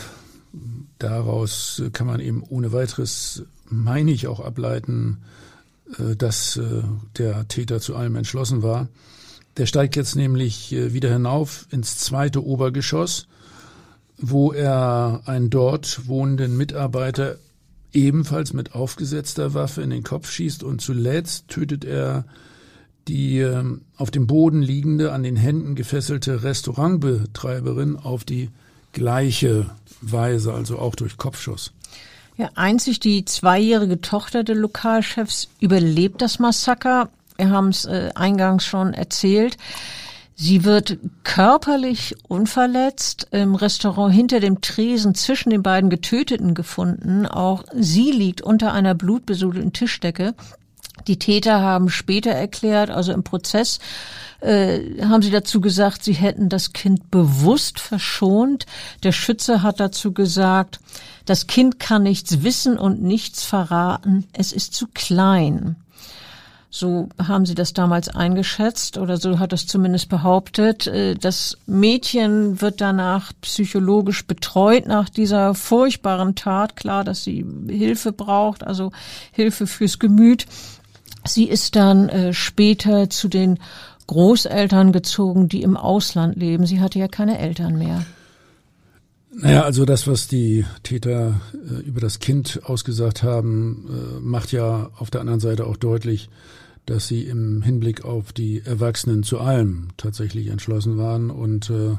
[0.98, 5.18] daraus kann man eben ohne weiteres, meine ich, auch ableiten,
[5.98, 6.82] äh, dass äh,
[7.18, 8.88] der Täter zu allem entschlossen war.
[9.58, 13.28] Der steigt jetzt nämlich äh, wieder hinauf ins zweite Obergeschoss,
[14.16, 17.36] wo er einen dort wohnenden Mitarbeiter
[17.92, 22.24] ebenfalls mit aufgesetzter Waffe in den Kopf schießt und zuletzt tötet er
[23.08, 28.50] die ähm, auf dem Boden liegende, an den Händen gefesselte Restaurantbetreiberin auf die
[28.92, 29.66] gleiche
[30.00, 31.72] Weise, also auch durch Kopfschuss.
[32.36, 37.10] Ja, einzig die zweijährige Tochter der Lokalchefs überlebt das Massaker.
[37.36, 39.56] Wir haben es äh, eingangs schon erzählt.
[40.34, 47.26] Sie wird körperlich unverletzt im Restaurant hinter dem Tresen zwischen den beiden Getöteten gefunden.
[47.26, 50.34] Auch sie liegt unter einer blutbesudelten Tischdecke.
[51.06, 53.78] Die Täter haben später erklärt, also im Prozess,
[54.40, 58.66] äh, haben sie dazu gesagt, sie hätten das Kind bewusst verschont.
[59.02, 60.80] Der Schütze hat dazu gesagt,
[61.24, 65.76] das Kind kann nichts wissen und nichts verraten, es ist zu klein.
[66.74, 70.86] So haben sie das damals eingeschätzt oder so hat es zumindest behauptet.
[70.86, 76.74] Äh, das Mädchen wird danach psychologisch betreut nach dieser furchtbaren Tat.
[76.74, 78.90] Klar, dass sie Hilfe braucht, also
[79.32, 80.46] Hilfe fürs Gemüt.
[81.24, 83.58] Sie ist dann äh, später zu den
[84.06, 86.66] Großeltern gezogen, die im Ausland leben.
[86.66, 88.04] Sie hatte ja keine Eltern mehr.
[89.34, 94.90] Naja, also das, was die Täter äh, über das Kind ausgesagt haben, äh, macht ja
[94.98, 96.28] auf der anderen Seite auch deutlich,
[96.84, 101.96] dass sie im Hinblick auf die Erwachsenen zu allem tatsächlich entschlossen waren und äh,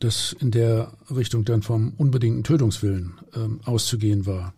[0.00, 4.54] das in der Richtung dann vom unbedingten Tötungswillen äh, auszugehen war.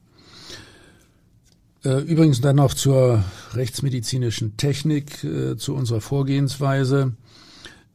[1.87, 3.23] Äh, übrigens dann noch zur
[3.55, 7.13] rechtsmedizinischen Technik, äh, zu unserer Vorgehensweise.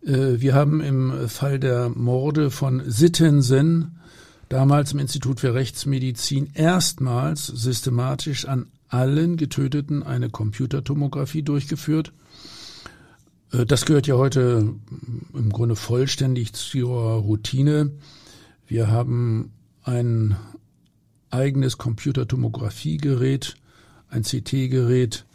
[0.05, 3.99] Äh, wir haben im Fall der Morde von Sittensen
[4.47, 12.13] damals im Institut für Rechtsmedizin erstmals systematisch an allen Getöteten eine Computertomographie durchgeführt.
[13.51, 14.73] Das gehört ja heute
[15.33, 17.91] im Grunde vollständig zur Routine.
[18.67, 19.51] Wir haben
[19.83, 20.37] ein
[21.29, 23.55] eigenes Computertomografiegerät
[24.11, 25.25] ein CT-Gerät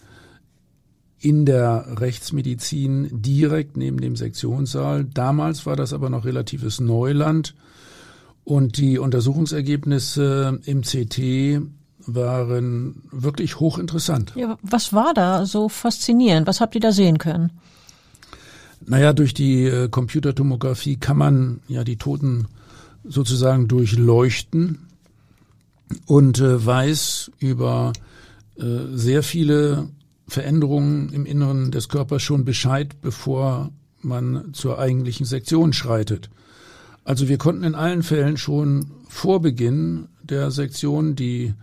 [1.19, 5.05] in der Rechtsmedizin direkt neben dem Sektionssaal.
[5.05, 7.55] Damals war das aber noch relatives Neuland
[8.45, 11.63] und die Untersuchungsergebnisse im CT
[12.07, 14.35] waren wirklich hochinteressant.
[14.37, 16.47] Ja, was war da so faszinierend?
[16.47, 17.51] Was habt ihr da sehen können?
[18.85, 22.47] Naja, durch die äh, Computertomographie kann man ja die Toten
[23.03, 24.87] sozusagen durchleuchten
[26.07, 27.93] und äh, weiß über
[28.59, 29.89] sehr viele
[30.29, 33.71] Veränderungen im Inneren des Körpers schon Bescheid, bevor
[34.03, 36.31] man zur eigentlichen Sektion schreitet.
[37.05, 41.55] Also wir konnten in allen Fällen schon vor Beginn der Sektion die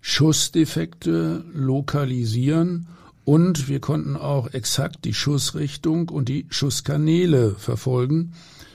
[0.00, 2.88] Schussdefekte lokalisieren
[3.24, 8.32] und wir konnten auch exakt die Schussrichtung und die Schusskanäle verfolgen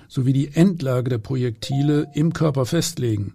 [0.07, 3.33] sowie die Endlage der Projektile im Körper festlegen.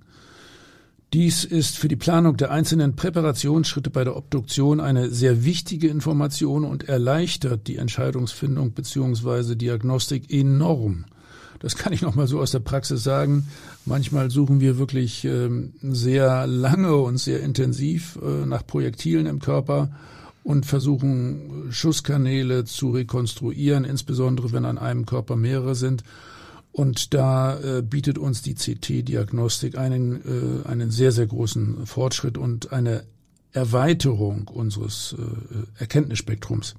[1.12, 6.64] Dies ist für die Planung der einzelnen Präparationsschritte bei der Obduktion eine sehr wichtige Information
[6.64, 9.56] und erleichtert die Entscheidungsfindung bzw.
[9.56, 11.06] Diagnostik enorm.
[11.58, 13.48] Das kann ich noch mal so aus der Praxis sagen.
[13.86, 19.90] Manchmal suchen wir wirklich ähm, sehr lange und sehr intensiv äh, nach Projektilen im Körper
[20.44, 26.04] und versuchen Schusskanäle zu rekonstruieren, insbesondere wenn an einem Körper mehrere sind.
[26.72, 32.72] Und da äh, bietet uns die CT-Diagnostik einen, äh, einen sehr, sehr großen Fortschritt und
[32.72, 33.04] eine
[33.52, 36.76] Erweiterung unseres äh, Erkenntnisspektrums.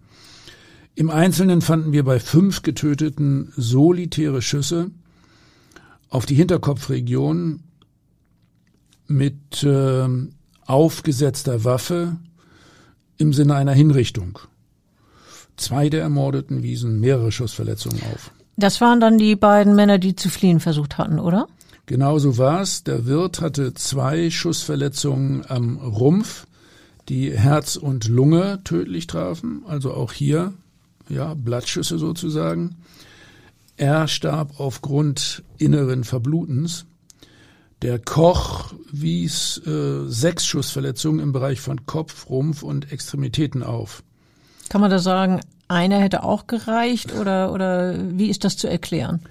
[0.96, 4.92] Im Einzelnen fanden wir bei fünf Getöteten solitäre Schüsse
[6.10, 7.64] auf die Hinterkopfregion
[9.08, 10.08] mit äh,
[10.66, 12.18] aufgesetzter Waffe
[13.18, 14.40] im Sinne einer Hinrichtung.
[15.58, 18.32] Zwei der Ermordeten wiesen mehrere Schussverletzungen auf.
[18.58, 21.48] Das waren dann die beiden Männer, die zu fliehen versucht hatten, oder?
[21.86, 22.84] Genau so war's.
[22.84, 26.46] Der Wirt hatte zwei Schussverletzungen am Rumpf,
[27.10, 30.54] die Herz und Lunge tödlich trafen, also auch hier,
[31.10, 32.78] ja, Blattschüsse sozusagen.
[33.78, 36.86] Er starb aufgrund inneren Verblutens.
[37.82, 44.04] Der Koch wies äh, sechs Schussverletzungen im Bereich von Kopf, Rumpf und Extremitäten auf.
[44.70, 45.42] Kann man da sagen,
[45.72, 49.22] einer hätte auch gereicht oder, oder wie ist das zu erklären?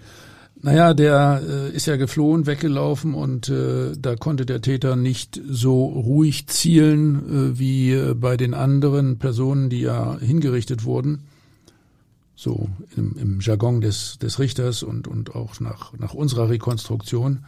[0.62, 5.86] Naja, der äh, ist ja geflohen, weggelaufen und äh, da konnte der Täter nicht so
[5.86, 11.22] ruhig zielen äh, wie äh, bei den anderen Personen, die ja hingerichtet wurden.
[12.36, 17.44] So im, im Jargon des, des Richters und, und auch nach, nach unserer Rekonstruktion.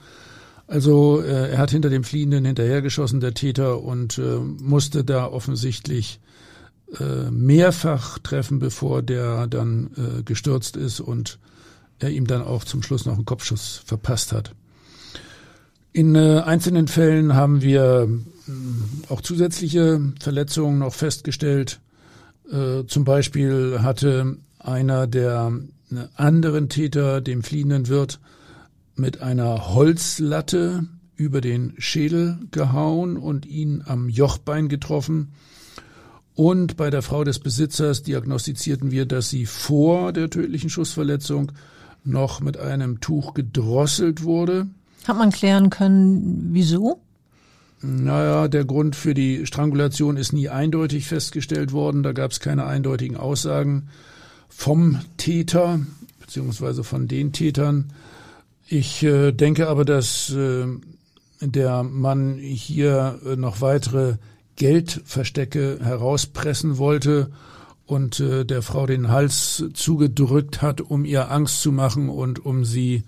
[0.66, 6.18] Also äh, er hat hinter dem Fliehenden hinterhergeschossen, der Täter, und äh, musste da offensichtlich
[6.99, 11.38] äh, mehrfach treffen, bevor der dann äh, gestürzt ist und
[11.99, 14.55] er ihm dann auch zum Schluss noch einen Kopfschuss verpasst hat.
[15.93, 21.80] In äh, einzelnen Fällen haben wir äh, auch zusätzliche Verletzungen noch festgestellt.
[22.51, 25.53] Äh, zum Beispiel hatte einer der
[25.90, 28.20] äh, anderen Täter dem fliehenden Wirt
[28.97, 30.84] mit einer Holzlatte
[31.16, 35.32] über den Schädel gehauen und ihn am Jochbein getroffen.
[36.35, 41.53] Und bei der Frau des Besitzers diagnostizierten wir, dass sie vor der tödlichen Schussverletzung
[42.05, 44.66] noch mit einem Tuch gedrosselt wurde.
[45.07, 47.01] Hat man klären können, wieso?
[47.83, 52.03] Naja, der Grund für die Strangulation ist nie eindeutig festgestellt worden.
[52.03, 53.89] Da gab es keine eindeutigen Aussagen
[54.49, 55.80] vom Täter
[56.33, 57.93] beziehungsweise von den Tätern.
[58.66, 60.66] Ich äh, denke aber, dass äh,
[61.41, 64.14] der Mann hier äh, noch weitere
[64.62, 67.32] Geldverstecke herauspressen wollte
[67.84, 72.64] und äh, der Frau den Hals zugedrückt hat, um ihr Angst zu machen und um
[72.64, 73.02] sie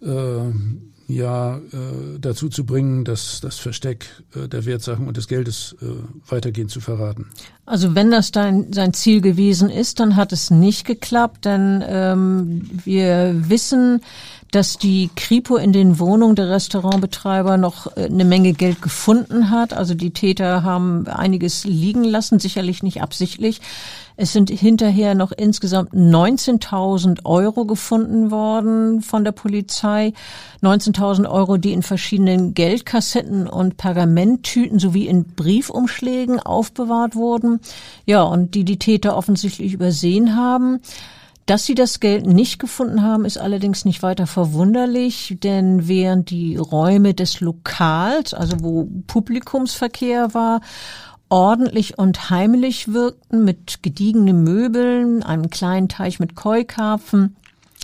[0.00, 0.50] äh,
[1.08, 5.86] ja äh, dazu zu bringen, dass das Versteck äh, der Wertsachen und des Geldes äh,
[6.26, 7.26] weitergehend zu verraten.
[7.66, 12.70] Also wenn das dein, sein Ziel gewesen ist, dann hat es nicht geklappt, denn ähm,
[12.82, 14.00] wir wissen,
[14.52, 19.72] dass die Kripo in den Wohnungen der Restaurantbetreiber noch äh, eine Menge Geld gefunden hat.
[19.72, 23.60] Also die Täter haben einiges liegen lassen, sicherlich nicht absichtlich.
[24.14, 30.12] Es sind hinterher noch insgesamt 19.000 Euro gefunden worden von der Polizei.
[30.62, 37.60] 19.000 Euro, die in verschiedenen Geldkassetten und Pergamenttüten sowie in Briefumschlägen aufbewahrt wurden.
[38.04, 40.80] Ja, und die die Täter offensichtlich übersehen haben.
[41.46, 46.56] Dass sie das Geld nicht gefunden haben, ist allerdings nicht weiter verwunderlich, denn während die
[46.56, 50.60] Räume des Lokals, also wo Publikumsverkehr war,
[51.28, 57.36] ordentlich und heimlich wirkten mit gediegenen Möbeln, einem kleinen Teich mit Keukarpfen,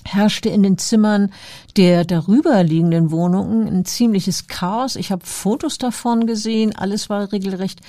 [0.04, 1.32] herrschte in den Zimmern
[1.76, 4.96] der darüberliegenden Wohnungen ein ziemliches Chaos.
[4.96, 6.76] Ich habe Fotos davon gesehen.
[6.76, 7.80] Alles war regelrecht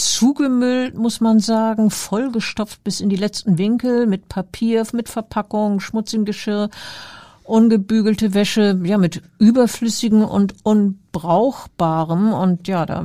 [0.00, 6.24] zugemüllt, muss man sagen, vollgestopft bis in die letzten Winkel mit Papier, mit Verpackung, schmutzigem
[6.24, 6.70] Geschirr,
[7.44, 12.32] ungebügelte Wäsche, ja, mit überflüssigem und unbrauchbarem.
[12.32, 13.04] Und ja, da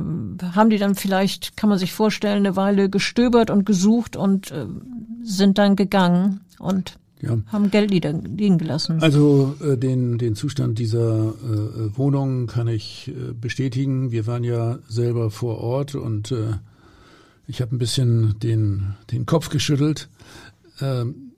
[0.54, 4.66] haben die dann vielleicht, kann man sich vorstellen, eine Weile gestöbert und gesucht und äh,
[5.22, 7.38] sind dann gegangen und ja.
[7.46, 9.02] haben Geld liegen gelassen.
[9.02, 14.12] Also äh, den, den Zustand dieser äh, Wohnung kann ich äh, bestätigen.
[14.12, 16.54] Wir waren ja selber vor Ort und äh,
[17.46, 20.08] ich habe ein bisschen den, den Kopf geschüttelt.
[20.80, 21.32] Ähm,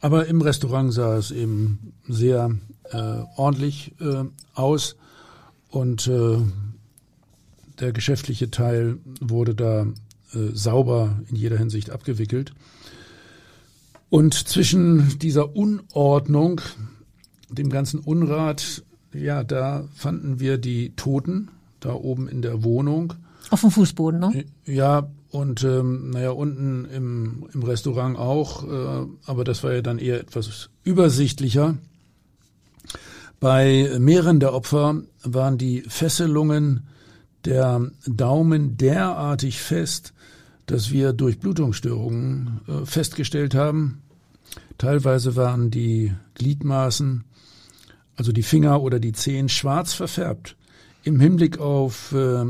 [0.00, 2.56] aber im Restaurant sah es eben sehr
[2.90, 4.24] äh, ordentlich äh,
[4.54, 4.96] aus
[5.70, 6.38] und äh,
[7.80, 9.86] der geschäftliche Teil wurde da
[10.32, 12.52] äh, sauber in jeder Hinsicht abgewickelt.
[14.08, 16.60] Und zwischen dieser Unordnung,
[17.50, 23.14] dem ganzen Unrat, ja, da fanden wir die Toten da oben in der Wohnung.
[23.50, 24.44] Auf dem Fußboden, ne?
[24.64, 29.98] Ja, und ähm, naja, unten im, im Restaurant auch, äh, aber das war ja dann
[29.98, 31.76] eher etwas übersichtlicher.
[33.38, 36.86] Bei mehreren der Opfer waren die Fesselungen
[37.44, 40.14] der Daumen derartig fest,
[40.64, 44.02] dass wir durch Blutungsstörungen äh, festgestellt haben.
[44.78, 47.24] Teilweise waren die Gliedmaßen,
[48.16, 50.56] also die Finger oder die Zehen, schwarz verfärbt.
[51.04, 52.44] Im Hinblick auf äh,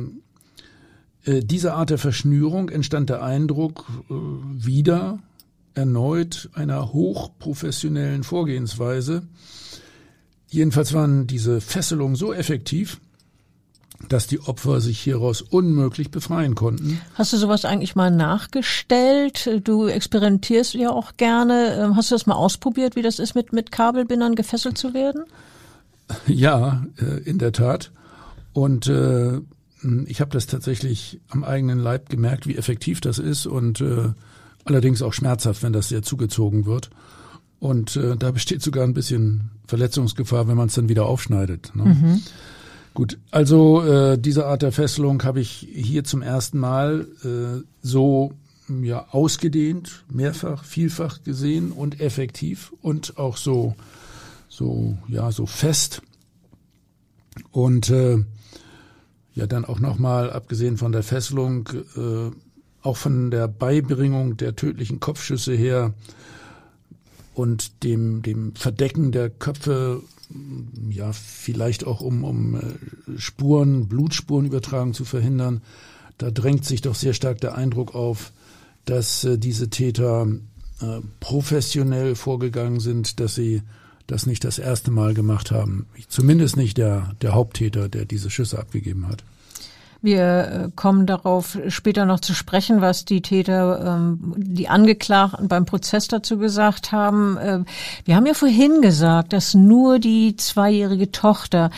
[1.26, 5.18] diese Art der Verschnürung entstand der Eindruck äh, wieder
[5.74, 9.22] erneut einer hochprofessionellen Vorgehensweise.
[10.48, 13.00] Jedenfalls waren diese Fesselungen so effektiv,
[14.08, 17.00] dass die Opfer sich hieraus unmöglich befreien konnten.
[17.14, 19.50] Hast du sowas eigentlich mal nachgestellt?
[19.64, 21.76] Du experimentierst ja auch gerne.
[21.76, 25.24] Ähm, hast du das mal ausprobiert, wie das ist, mit, mit Kabelbindern gefesselt zu werden?
[26.26, 27.90] Ja, äh, in der Tat.
[28.52, 29.40] Und äh,
[30.06, 34.12] ich habe das tatsächlich am eigenen Leib gemerkt, wie effektiv das ist und äh,
[34.64, 36.90] allerdings auch schmerzhaft, wenn das sehr zugezogen wird.
[37.58, 41.74] Und äh, da besteht sogar ein bisschen Verletzungsgefahr, wenn man es dann wieder aufschneidet.
[41.74, 41.84] Ne?
[41.84, 42.22] Mhm.
[42.94, 48.32] Gut, also äh, diese Art der Fesselung habe ich hier zum ersten Mal äh, so
[48.82, 53.76] ja ausgedehnt, mehrfach, vielfach gesehen und effektiv und auch so
[54.48, 56.02] so ja so fest
[57.52, 58.24] und äh,
[59.36, 62.30] ja dann auch nochmal, abgesehen von der Fesselung, äh,
[62.82, 65.92] auch von der Beibringung der tödlichen Kopfschüsse her
[67.34, 70.02] und dem, dem Verdecken der Köpfe,
[70.88, 75.60] ja, vielleicht auch um, um äh, Spuren, Blutspurenübertragung zu verhindern,
[76.16, 78.32] da drängt sich doch sehr stark der Eindruck auf,
[78.86, 80.26] dass äh, diese Täter
[80.80, 83.60] äh, professionell vorgegangen sind, dass sie
[84.06, 85.86] das nicht das erste Mal gemacht haben.
[86.08, 89.24] Zumindest nicht der, der Haupttäter, der diese Schüsse abgegeben hat.
[90.02, 95.64] Wir äh, kommen darauf später noch zu sprechen, was die Täter, ähm, die Angeklagten beim
[95.64, 97.38] Prozess dazu gesagt haben.
[97.40, 97.66] Ähm,
[98.04, 101.70] wir haben ja vorhin gesagt, dass nur die zweijährige Tochter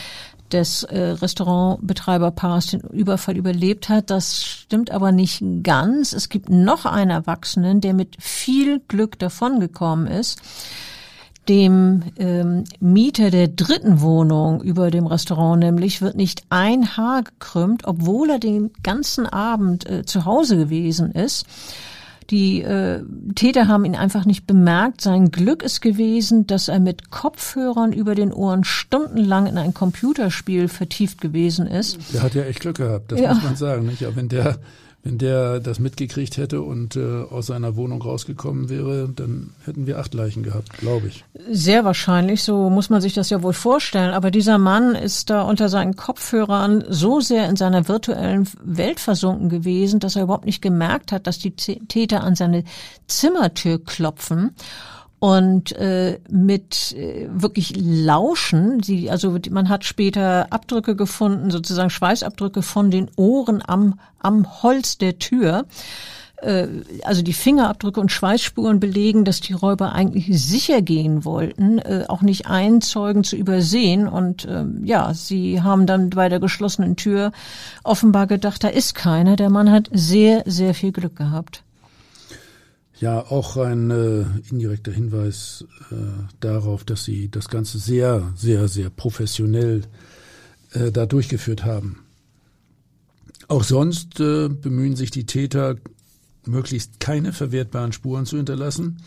[0.52, 4.10] des äh, Restaurantbetreiberpaars den Überfall überlebt hat.
[4.10, 6.12] Das stimmt aber nicht ganz.
[6.12, 10.40] Es gibt noch einen Erwachsenen, der mit viel Glück davongekommen ist
[11.48, 17.86] dem ähm, Mieter der dritten Wohnung über dem Restaurant nämlich wird nicht ein Haar gekrümmt,
[17.86, 21.46] obwohl er den ganzen Abend äh, zu Hause gewesen ist.
[22.30, 23.02] Die äh,
[23.34, 25.00] Täter haben ihn einfach nicht bemerkt.
[25.00, 30.68] Sein Glück ist gewesen, dass er mit Kopfhörern über den Ohren stundenlang in ein Computerspiel
[30.68, 31.98] vertieft gewesen ist.
[32.12, 33.32] Der hat ja echt Glück gehabt, das ja.
[33.32, 33.86] muss man sagen.
[33.86, 34.02] Nicht?
[34.02, 34.58] Ja, wenn der
[35.08, 39.98] wenn der das mitgekriegt hätte und äh, aus seiner Wohnung rausgekommen wäre, dann hätten wir
[39.98, 41.24] acht Leichen gehabt, glaube ich.
[41.50, 44.12] Sehr wahrscheinlich, so muss man sich das ja wohl vorstellen.
[44.12, 49.48] Aber dieser Mann ist da unter seinen Kopfhörern so sehr in seiner virtuellen Welt versunken
[49.48, 52.64] gewesen, dass er überhaupt nicht gemerkt hat, dass die Täter an seine
[53.06, 54.50] Zimmertür klopfen
[55.20, 58.82] und äh, mit äh, wirklich Lauschen.
[58.82, 64.98] Sie, also man hat später Abdrücke gefunden, sozusagen Schweißabdrücke von den Ohren am, am Holz
[64.98, 65.66] der Tür.
[66.40, 66.68] Äh,
[67.02, 72.22] also die Fingerabdrücke und Schweißspuren belegen, dass die Räuber eigentlich sicher gehen wollten, äh, auch
[72.22, 74.06] nicht einen Zeugen zu übersehen.
[74.06, 77.32] Und äh, ja, sie haben dann bei der geschlossenen Tür
[77.82, 79.36] offenbar gedacht, da ist keiner.
[79.36, 81.64] Der Mann hat sehr, sehr viel Glück gehabt.
[83.00, 85.94] Ja, auch ein äh, indirekter Hinweis äh,
[86.40, 89.82] darauf, dass Sie das Ganze sehr, sehr, sehr professionell
[90.72, 92.00] äh, da durchgeführt haben.
[93.46, 95.76] Auch sonst äh, bemühen sich die Täter,
[96.44, 98.98] möglichst keine verwertbaren Spuren zu hinterlassen.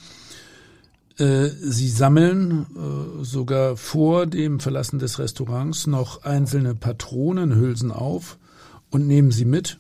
[1.17, 8.37] Äh, sie sammeln äh, sogar vor dem Verlassen des Restaurants noch einzelne Patronenhülsen auf
[8.89, 9.77] und nehmen sie mit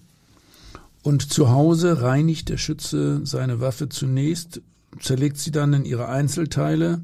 [1.03, 4.61] und zu Hause reinigt der Schütze seine Waffe zunächst,
[4.99, 7.01] zerlegt sie dann in ihre Einzelteile,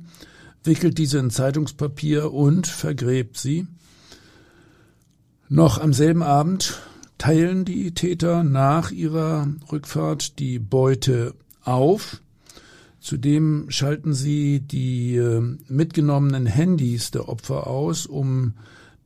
[0.63, 3.67] wickelt diese in Zeitungspapier und vergräbt sie.
[5.49, 6.81] Noch am selben Abend
[7.17, 11.33] teilen die Täter nach ihrer Rückfahrt die Beute
[11.63, 12.21] auf.
[12.99, 18.53] Zudem schalten sie die äh, mitgenommenen Handys der Opfer aus, um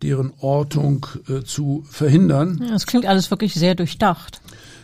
[0.02, 2.66] deren Ortung äh, zu verhindern.
[2.70, 4.42] das klingt alles wirklich sehr durchdacht.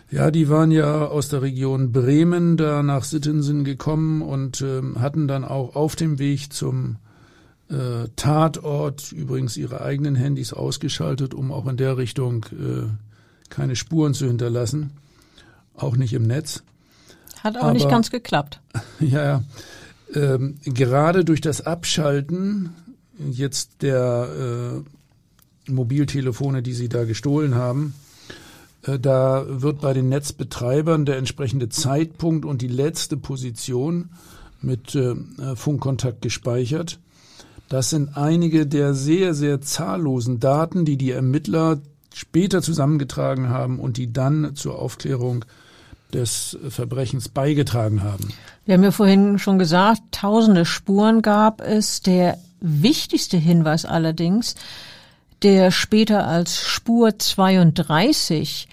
[0.10, 5.28] Ja, die waren ja aus der Region Bremen da nach Sittensen gekommen und äh, hatten
[5.28, 6.96] dann auch auf dem Weg zum
[7.70, 12.88] äh, Tatort übrigens ihre eigenen Handys ausgeschaltet, um auch in der Richtung äh,
[13.50, 14.92] keine Spuren zu hinterlassen,
[15.76, 16.64] auch nicht im Netz.
[17.44, 18.62] Hat auch Aber, nicht ganz geklappt.
[19.00, 19.44] Ja, ja.
[20.16, 22.70] Ähm, gerade durch das Abschalten
[23.30, 24.84] jetzt der
[25.68, 27.94] äh, Mobiltelefone, die sie da gestohlen haben,
[28.88, 34.10] da wird bei den Netzbetreibern der entsprechende Zeitpunkt und die letzte Position
[34.62, 35.16] mit äh,
[35.56, 37.00] Funkkontakt gespeichert.
[37.70, 41.80] Das sind einige der sehr, sehr zahllosen Daten, die die Ermittler
[42.14, 45.46] später zusammengetragen haben und die dann zur Aufklärung
[46.14, 48.30] des Verbrechens beigetragen haben.
[48.66, 52.02] Wir haben ja vorhin schon gesagt, tausende Spuren gab es.
[52.02, 54.56] Der wichtigste Hinweis allerdings,
[55.44, 58.68] der später als Spur 32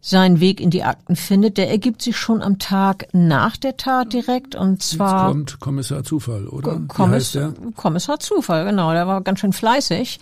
[0.00, 4.12] seinen Weg in die Akten findet, der ergibt sich schon am Tag nach der Tat
[4.12, 6.78] direkt und zwar Jetzt kommt Kommissar Zufall, oder?
[6.88, 7.38] Kommiss
[7.74, 10.20] Kommissar Zufall, genau, der war ganz schön fleißig.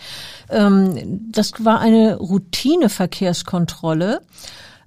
[0.49, 4.21] Ähm, das war eine Routineverkehrskontrolle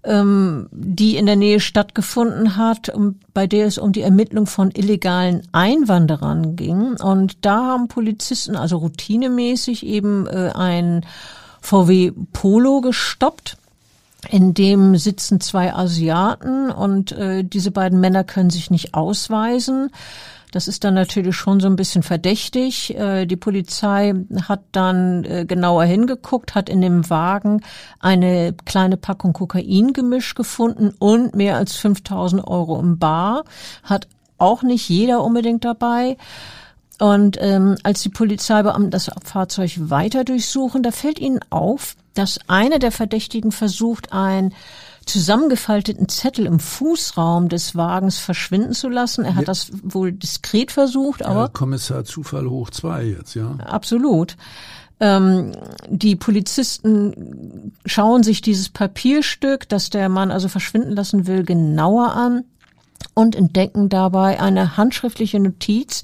[0.06, 2.92] ähm, die in der Nähe stattgefunden hat,
[3.34, 6.94] bei der es um die Ermittlung von illegalen Einwanderern ging.
[6.94, 11.04] Und da haben Polizisten also routinemäßig eben äh, ein
[11.60, 13.56] VW Polo gestoppt.
[14.30, 19.90] In dem sitzen zwei Asiaten und äh, diese beiden Männer können sich nicht ausweisen.
[20.56, 22.96] Das ist dann natürlich schon so ein bisschen verdächtig.
[22.96, 24.14] Äh, die Polizei
[24.48, 27.60] hat dann äh, genauer hingeguckt, hat in dem Wagen
[28.00, 33.44] eine kleine Packung Kokaingemisch gefunden und mehr als 5000 Euro im Bar.
[33.82, 36.16] Hat auch nicht jeder unbedingt dabei.
[36.98, 42.78] Und ähm, als die Polizeibeamten das Fahrzeug weiter durchsuchen, da fällt ihnen auf, dass einer
[42.78, 44.54] der Verdächtigen versucht, ein
[45.06, 49.24] zusammengefalteten Zettel im Fußraum des Wagens verschwinden zu lassen.
[49.24, 49.46] Er hat ja.
[49.46, 51.42] das wohl diskret versucht, aber.
[51.42, 53.52] Ja, Kommissar Zufall hoch zwei jetzt, ja.
[53.64, 54.36] Absolut.
[54.98, 55.52] Ähm,
[55.88, 62.44] die Polizisten schauen sich dieses Papierstück, das der Mann also verschwinden lassen will, genauer an
[63.14, 66.02] und entdecken dabei eine handschriftliche Notiz,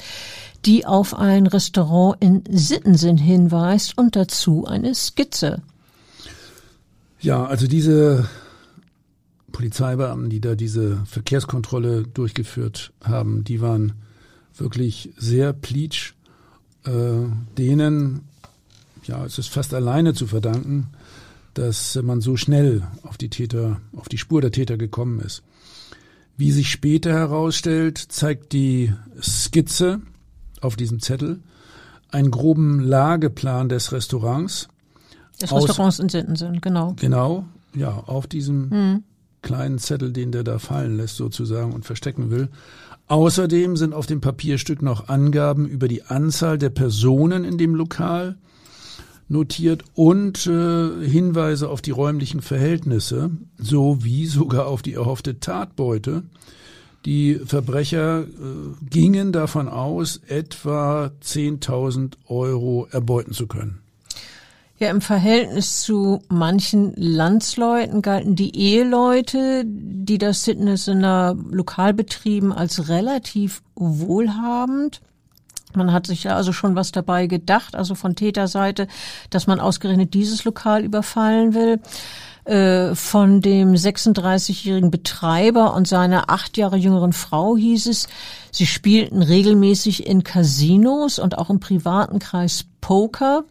[0.64, 5.62] die auf ein Restaurant in Sittensinn hinweist und dazu eine Skizze.
[7.20, 8.28] Ja, also diese
[9.52, 13.92] Polizeibeamten, die da diese Verkehrskontrolle durchgeführt haben, die waren
[14.56, 16.14] wirklich sehr pleatsch.
[16.84, 18.22] Äh, denen,
[19.04, 20.88] ja, es ist fast alleine zu verdanken,
[21.54, 25.42] dass man so schnell auf die Täter, auf die Spur der Täter gekommen ist.
[26.36, 28.92] Wie sich später herausstellt, zeigt die
[29.22, 30.00] Skizze
[30.60, 31.40] auf diesem Zettel
[32.10, 34.68] einen groben Lageplan des Restaurants.
[35.40, 36.94] Des Restaurants in Sittensen, genau.
[36.98, 37.44] Genau,
[37.74, 39.04] ja, auf diesem mhm
[39.42, 42.48] kleinen Zettel, den der da fallen lässt sozusagen und verstecken will.
[43.08, 48.36] Außerdem sind auf dem Papierstück noch Angaben über die Anzahl der Personen in dem Lokal
[49.28, 56.22] notiert und äh, Hinweise auf die räumlichen Verhältnisse sowie sogar auf die erhoffte Tatbeute.
[57.04, 58.26] Die Verbrecher äh,
[58.88, 63.81] gingen davon aus, etwa 10.000 Euro erbeuten zu können.
[64.82, 72.88] Ja, im Verhältnis zu manchen Landsleuten galten die Eheleute, die das Sydnesener Lokal betrieben, als
[72.88, 75.00] relativ wohlhabend.
[75.76, 78.88] Man hat sich ja also schon was dabei gedacht, also von Täterseite,
[79.30, 81.78] dass man ausgerechnet dieses Lokal überfallen will.
[82.44, 88.08] Äh, von dem 36-jährigen Betreiber und seiner acht Jahre jüngeren Frau hieß es,
[88.50, 93.44] sie spielten regelmäßig in Casinos und auch im privaten Kreis Poker.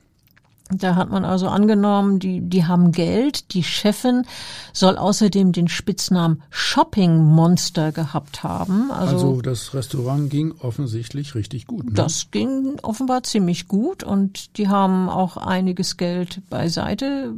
[0.71, 3.53] Da hat man also angenommen, die, die haben Geld.
[3.53, 4.25] Die Chefin
[4.73, 8.91] soll außerdem den Spitznamen Shopping Monster gehabt haben.
[8.91, 11.85] Also, also das Restaurant ging offensichtlich richtig gut.
[11.85, 11.91] Ne?
[11.93, 17.33] Das ging offenbar ziemlich gut und die haben auch einiges Geld beiseite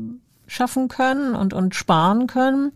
[0.45, 2.71] schaffen können und, und sparen können.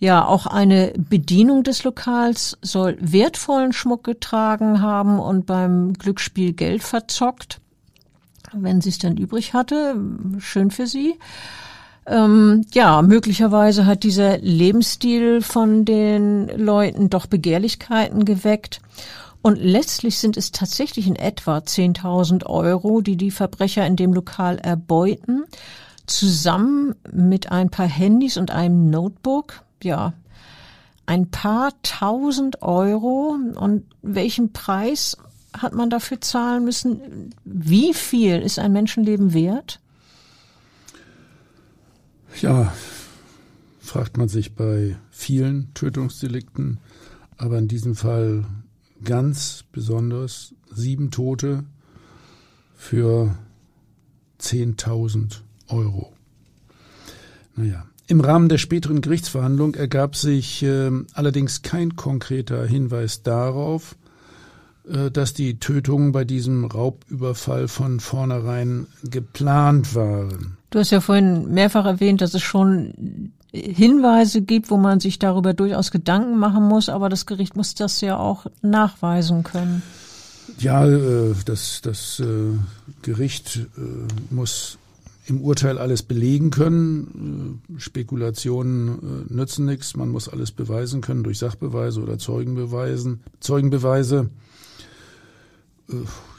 [0.00, 6.84] Ja, auch eine Bedienung des Lokals soll wertvollen Schmuck getragen haben und beim Glücksspiel Geld
[6.84, 7.60] verzockt
[8.52, 9.96] wenn sie es dann übrig hatte.
[10.38, 11.18] Schön für sie.
[12.06, 18.80] Ähm, ja, möglicherweise hat dieser Lebensstil von den Leuten doch Begehrlichkeiten geweckt.
[19.42, 24.58] Und letztlich sind es tatsächlich in etwa 10.000 Euro, die die Verbrecher in dem Lokal
[24.58, 25.44] erbeuten,
[26.06, 29.62] zusammen mit ein paar Handys und einem Notebook.
[29.82, 30.14] Ja,
[31.06, 33.36] ein paar tausend Euro.
[33.54, 35.16] Und welchen Preis
[35.52, 37.34] hat man dafür zahlen müssen?
[37.44, 39.80] Wie viel ist ein Menschenleben wert?
[42.40, 42.72] Ja,
[43.80, 46.78] fragt man sich bei vielen Tötungsdelikten,
[47.36, 48.44] aber in diesem Fall
[49.02, 51.64] ganz besonders sieben Tote
[52.76, 53.34] für
[54.40, 56.12] 10.000 Euro.
[57.56, 63.96] Naja, im Rahmen der späteren Gerichtsverhandlung ergab sich äh, allerdings kein konkreter Hinweis darauf,
[65.12, 70.56] dass die Tötungen bei diesem Raubüberfall von vornherein geplant waren.
[70.70, 75.54] Du hast ja vorhin mehrfach erwähnt, dass es schon Hinweise gibt, wo man sich darüber
[75.54, 79.82] durchaus Gedanken machen muss, aber das Gericht muss das ja auch nachweisen können.
[80.58, 82.58] Ja, äh, das, das äh,
[83.02, 84.78] Gericht äh, muss
[85.26, 87.60] im Urteil alles belegen können.
[87.76, 89.94] Spekulationen nützen nichts.
[89.94, 94.30] Man muss alles beweisen können durch Sachbeweise oder Zeugenbeweisen, Zeugenbeweise.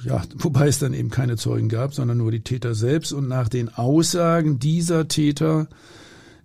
[0.03, 3.13] Ja, wobei es dann eben keine Zeugen gab, sondern nur die Täter selbst.
[3.13, 5.67] Und nach den Aussagen dieser Täter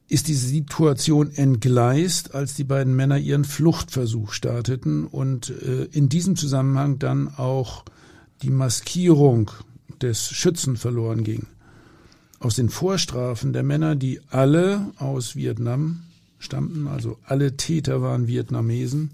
[0.09, 6.37] ist diese Situation entgleist, als die beiden Männer ihren Fluchtversuch starteten und äh, in diesem
[6.37, 7.85] Zusammenhang dann auch
[8.43, 9.51] die Maskierung
[10.03, 11.47] des Schützen verloren ging.
[12.39, 16.03] Aus den Vorstrafen der Männer, die alle aus Vietnam
[16.39, 19.13] stammten, also alle Täter waren Vietnamesen,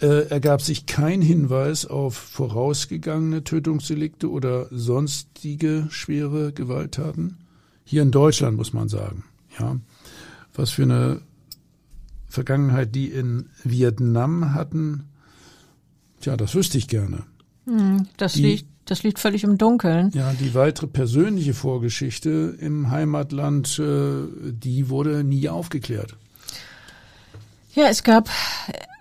[0.00, 7.38] äh, ergab sich kein Hinweis auf vorausgegangene Tötungsdelikte oder sonstige schwere Gewalttaten.
[7.84, 9.24] Hier in Deutschland muss man sagen,
[9.58, 9.76] ja
[10.54, 11.20] was für eine
[12.28, 15.04] Vergangenheit die in Vietnam hatten,
[16.20, 17.24] tja, das wüsste ich gerne.
[17.66, 20.10] Hm, das, die, liegt, das liegt völlig im Dunkeln.
[20.14, 26.16] Ja, die weitere persönliche Vorgeschichte im Heimatland, äh, die wurde nie aufgeklärt.
[27.74, 28.30] Ja, es gab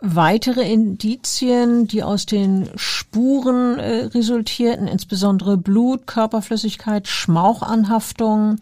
[0.01, 8.55] weitere Indizien, die aus den Spuren äh, resultierten, insbesondere Blut, Körperflüssigkeit, Schmauchanhaftung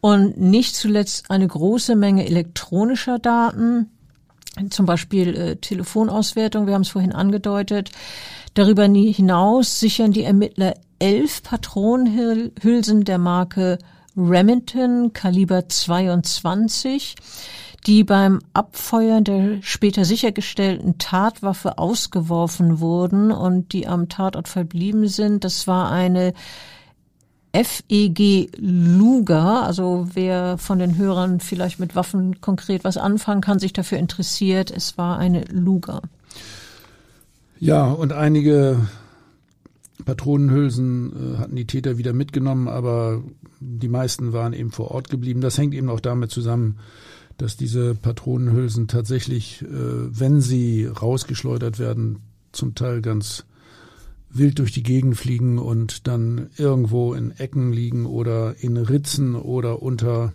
[0.00, 3.88] und nicht zuletzt eine große Menge elektronischer Daten,
[4.70, 7.92] zum Beispiel äh, Telefonauswertung, wir haben es vorhin angedeutet.
[8.54, 13.78] Darüber hinaus sichern die Ermittler elf Patronenhülsen der Marke
[14.16, 17.14] Remington Kaliber 22,
[17.86, 25.44] die beim Abfeuern der später sichergestellten Tatwaffe ausgeworfen wurden und die am Tatort verblieben sind.
[25.44, 26.34] Das war eine
[27.52, 33.72] FEG Luger, also wer von den Hörern vielleicht mit Waffen konkret was anfangen kann, sich
[33.72, 36.02] dafür interessiert, es war eine Luger.
[37.58, 38.86] Ja, und einige
[40.04, 43.22] Patronenhülsen äh, hatten die Täter wieder mitgenommen, aber
[43.60, 45.40] die meisten waren eben vor Ort geblieben.
[45.40, 46.78] Das hängt eben auch damit zusammen,
[47.36, 52.20] dass diese Patronenhülsen tatsächlich, äh, wenn sie rausgeschleudert werden,
[52.52, 53.44] zum Teil ganz
[54.30, 59.82] wild durch die Gegend fliegen und dann irgendwo in Ecken liegen oder in Ritzen oder
[59.82, 60.32] unter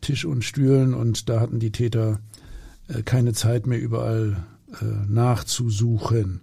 [0.00, 2.20] Tisch und Stühlen und da hatten die Täter
[2.88, 4.44] äh, keine Zeit mehr überall
[4.80, 6.40] äh, nachzusuchen.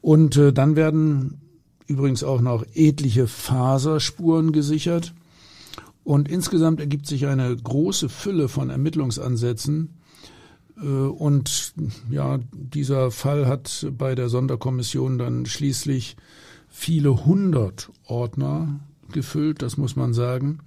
[0.00, 1.40] Und dann werden
[1.88, 5.12] übrigens auch noch etliche Faserspuren gesichert
[6.04, 9.98] und insgesamt ergibt sich eine große Fülle von Ermittlungsansätzen,
[10.80, 11.74] äh, und
[12.10, 16.16] ja, dieser Fall hat bei der Sonderkommission dann schließlich
[16.68, 18.78] viele hundert Ordner
[19.12, 20.60] gefüllt, das muss man sagen.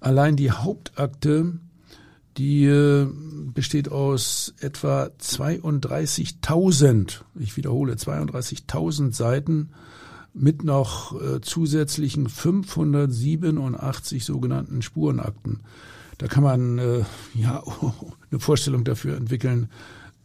[0.00, 1.54] Allein die Hauptakte,
[2.36, 3.06] die äh,
[3.54, 9.70] besteht aus etwa 32.000, ich wiederhole, 32.000 Seiten
[10.34, 15.60] mit noch äh, zusätzlichen 587 sogenannten Spurenakten.
[16.18, 17.04] Da kann man äh,
[17.34, 17.62] ja
[18.30, 19.68] eine Vorstellung dafür entwickeln,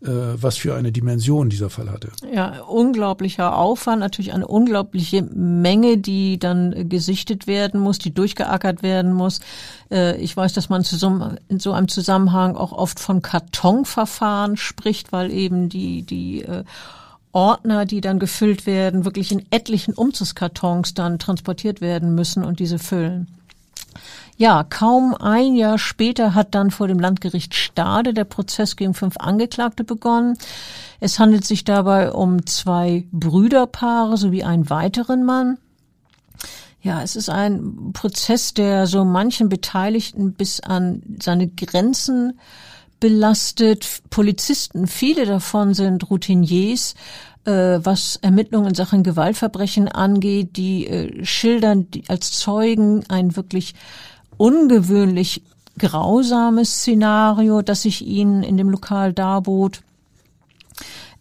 [0.02, 2.12] äh, was für eine Dimension dieser Fall hatte.
[2.32, 9.12] Ja, unglaublicher Aufwand, natürlich eine unglaubliche Menge, die dann gesichtet werden muss, die durchgeackert werden
[9.12, 9.40] muss.
[9.90, 10.84] Äh, ich weiß, dass man
[11.48, 16.64] in so einem Zusammenhang auch oft von Kartonverfahren spricht, weil eben die, die äh,
[17.32, 22.80] Ordner, die dann gefüllt werden, wirklich in etlichen Umzugskartons dann transportiert werden müssen und diese
[22.80, 23.28] füllen.
[24.38, 29.18] Ja, kaum ein Jahr später hat dann vor dem Landgericht Stade der Prozess gegen fünf
[29.18, 30.38] Angeklagte begonnen.
[31.00, 35.58] Es handelt sich dabei um zwei Brüderpaare sowie einen weiteren Mann.
[36.84, 42.40] Ja, es ist ein Prozess, der so manchen Beteiligten bis an seine Grenzen
[43.00, 44.02] belastet.
[44.10, 46.96] Polizisten, viele davon sind Routiniers,
[47.46, 53.76] äh, was Ermittlungen in Sachen Gewaltverbrechen angeht, die äh, schildern als Zeugen ein wirklich
[54.38, 55.44] ungewöhnlich
[55.78, 59.82] grausames Szenario, das sich ihnen in dem Lokal darbot.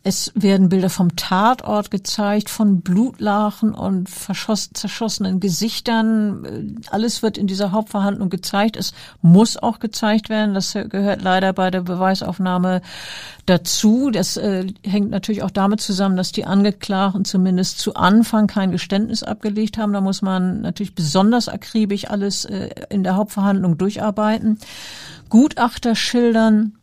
[0.08, 6.78] Es werden Bilder vom Tatort gezeigt, von Blutlachen und zerschossenen Gesichtern.
[6.92, 8.76] Alles wird in dieser Hauptverhandlung gezeigt.
[8.76, 10.54] Es muss auch gezeigt werden.
[10.54, 12.82] Das gehört leider bei der Beweisaufnahme
[13.46, 14.12] dazu.
[14.12, 19.24] Das äh, hängt natürlich auch damit zusammen, dass die Angeklagten zumindest zu Anfang kein Geständnis
[19.24, 19.92] abgelegt haben.
[19.92, 24.60] Da muss man natürlich besonders akribisch alles äh, in der Hauptverhandlung durcharbeiten.
[25.30, 26.74] Gutachter schildern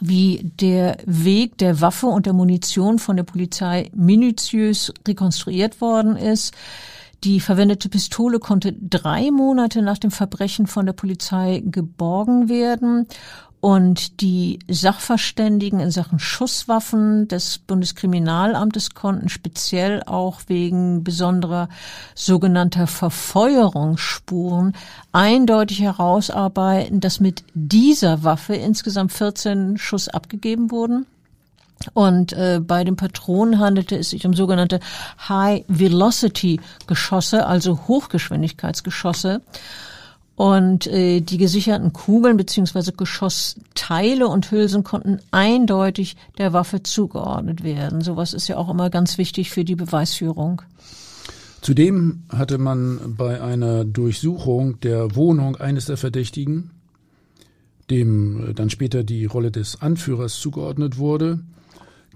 [0.00, 6.54] wie der Weg der Waffe und der Munition von der Polizei minutiös rekonstruiert worden ist.
[7.24, 13.06] Die verwendete Pistole konnte drei Monate nach dem Verbrechen von der Polizei geborgen werden.
[13.66, 21.68] Und die Sachverständigen in Sachen Schusswaffen des Bundeskriminalamtes konnten speziell auch wegen besonderer
[22.14, 24.76] sogenannter Verfeuerungsspuren
[25.10, 31.04] eindeutig herausarbeiten, dass mit dieser Waffe insgesamt 14 Schuss abgegeben wurden.
[31.92, 34.78] Und äh, bei den Patronen handelte es sich um sogenannte
[35.28, 39.42] High-Velocity-Geschosse, also Hochgeschwindigkeitsgeschosse.
[40.36, 48.02] Und äh, die gesicherten Kugeln beziehungsweise Geschossteile und Hülsen konnten eindeutig der Waffe zugeordnet werden.
[48.02, 50.60] Sowas ist ja auch immer ganz wichtig für die Beweisführung.
[51.62, 56.70] Zudem hatte man bei einer Durchsuchung der Wohnung eines der Verdächtigen,
[57.90, 61.40] dem dann später die Rolle des Anführers zugeordnet wurde,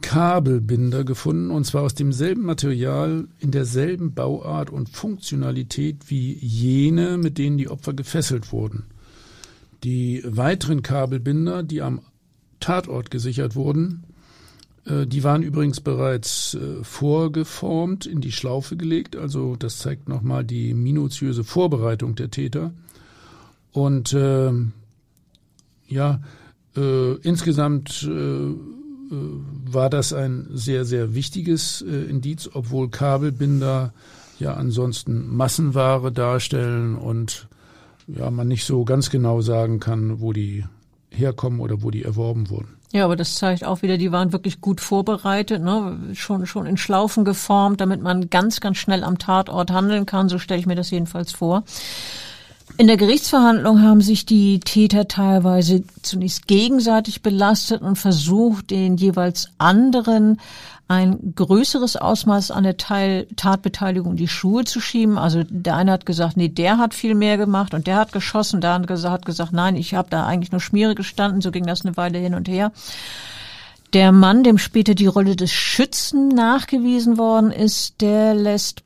[0.00, 7.38] Kabelbinder gefunden, und zwar aus demselben Material, in derselben Bauart und Funktionalität wie jene, mit
[7.38, 8.84] denen die Opfer gefesselt wurden.
[9.84, 12.00] Die weiteren Kabelbinder, die am
[12.60, 14.04] Tatort gesichert wurden,
[14.84, 20.44] äh, die waren übrigens bereits äh, vorgeformt, in die Schlaufe gelegt, also das zeigt nochmal
[20.44, 22.72] die minutiöse Vorbereitung der Täter.
[23.72, 24.52] Und äh,
[25.86, 26.20] ja,
[26.76, 28.54] äh, insgesamt äh,
[29.10, 33.92] war das ein sehr, sehr wichtiges äh, Indiz, obwohl Kabelbinder
[34.38, 37.48] ja ansonsten Massenware darstellen und
[38.06, 40.64] ja, man nicht so ganz genau sagen kann, wo die
[41.10, 42.76] herkommen oder wo die erworben wurden.
[42.92, 45.96] Ja, aber das zeigt auch wieder, die waren wirklich gut vorbereitet, ne?
[46.14, 50.28] schon, schon in Schlaufen geformt, damit man ganz, ganz schnell am Tatort handeln kann.
[50.28, 51.62] So stelle ich mir das jedenfalls vor.
[52.76, 59.48] In der Gerichtsverhandlung haben sich die Täter teilweise zunächst gegenseitig belastet und versucht, den jeweils
[59.58, 60.38] anderen
[60.90, 65.18] ein größeres Ausmaß an der Teil Tatbeteiligung in die Schuhe zu schieben.
[65.18, 68.60] Also der eine hat gesagt, nee, der hat viel mehr gemacht und der hat geschossen.
[68.60, 71.42] Der andere hat gesagt, nein, ich habe da eigentlich nur Schmiere gestanden.
[71.42, 72.72] So ging das eine Weile hin und her.
[73.92, 78.82] Der Mann, dem später die Rolle des Schützen nachgewiesen worden ist, der lässt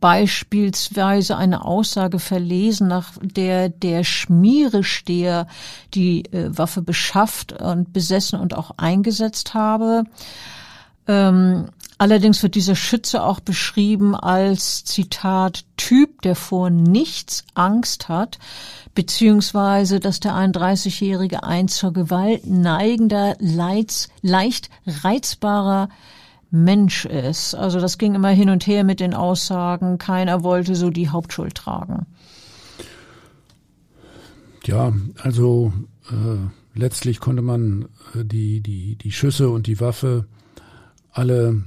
[0.00, 5.46] beispielsweise eine Aussage verlesen, nach der der Schmieresteher
[5.94, 10.04] die äh, Waffe beschafft und besessen und auch eingesetzt habe.
[11.06, 11.66] Ähm,
[11.96, 18.38] allerdings wird dieser Schütze auch beschrieben als Zitat Typ, der vor nichts Angst hat,
[18.94, 25.88] beziehungsweise dass der 31-jährige ein zur Gewalt neigender, leids, leicht reizbarer
[26.50, 27.54] Mensch ist.
[27.54, 29.98] Also das ging immer hin und her mit den Aussagen.
[29.98, 32.06] Keiner wollte so die Hauptschuld tragen.
[34.64, 34.92] Ja,
[35.22, 35.72] also
[36.10, 40.26] äh, letztlich konnte man äh, die, die, die Schüsse und die Waffe
[41.10, 41.62] alle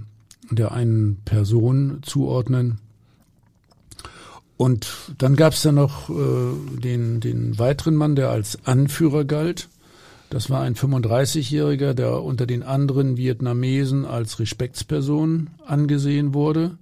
[0.50, 2.80] der einen Person zuordnen.
[4.58, 9.70] Und dann gab es ja noch äh, den, den weiteren Mann, der als Anführer galt.
[10.32, 16.78] Das war ein 35-Jähriger, der unter den anderen Vietnamesen als Respektsperson angesehen wurde.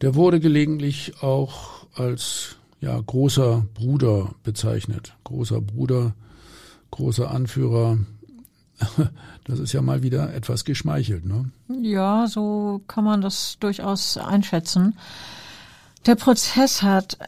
[0.00, 5.12] Der wurde gelegentlich auch als ja, großer Bruder bezeichnet.
[5.24, 6.14] Großer Bruder,
[6.90, 7.98] großer Anführer.
[9.46, 11.50] Das ist ja mal wieder etwas geschmeichelt, ne?
[11.82, 14.96] Ja, so kann man das durchaus einschätzen.
[16.06, 17.18] Der Prozess hat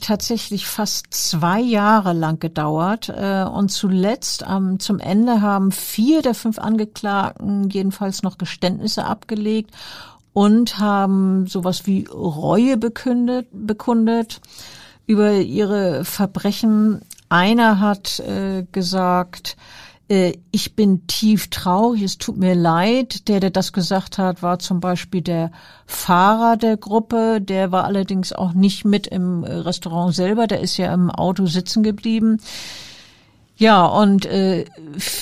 [0.00, 6.34] tatsächlich fast zwei Jahre lang gedauert äh, und zuletzt ähm, zum Ende haben vier der
[6.34, 9.70] fünf Angeklagten jedenfalls noch Geständnisse abgelegt
[10.32, 14.40] und haben sowas wie Reue bekundet, bekundet
[15.06, 17.02] über ihre Verbrechen.
[17.28, 19.56] Einer hat äh, gesagt,
[20.08, 23.28] äh, ich bin tief traurig, es tut mir leid.
[23.28, 25.50] Der, der das gesagt hat, war zum Beispiel der
[25.86, 27.40] Fahrer der Gruppe.
[27.40, 31.82] Der war allerdings auch nicht mit im Restaurant selber, der ist ja im Auto sitzen
[31.82, 32.38] geblieben.
[33.56, 34.64] Ja, und äh,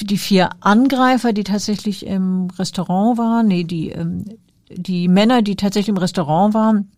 [0.00, 4.24] die vier Angreifer, die tatsächlich im Restaurant waren, nee, die, ähm,
[4.70, 6.90] die Männer, die tatsächlich im Restaurant waren,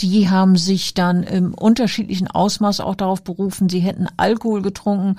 [0.00, 5.16] die haben sich dann im unterschiedlichen Ausmaß auch darauf berufen, sie hätten Alkohol getrunken,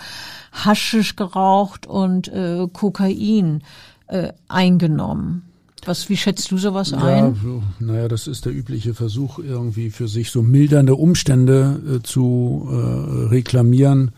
[0.52, 3.62] Haschisch geraucht und äh, Kokain
[4.08, 5.44] äh, eingenommen.
[5.86, 7.36] Was, wie schätzt du sowas ja, ein?
[7.36, 12.68] So, naja, das ist der übliche Versuch, irgendwie für sich so mildernde Umstände äh, zu
[12.70, 14.12] äh, reklamieren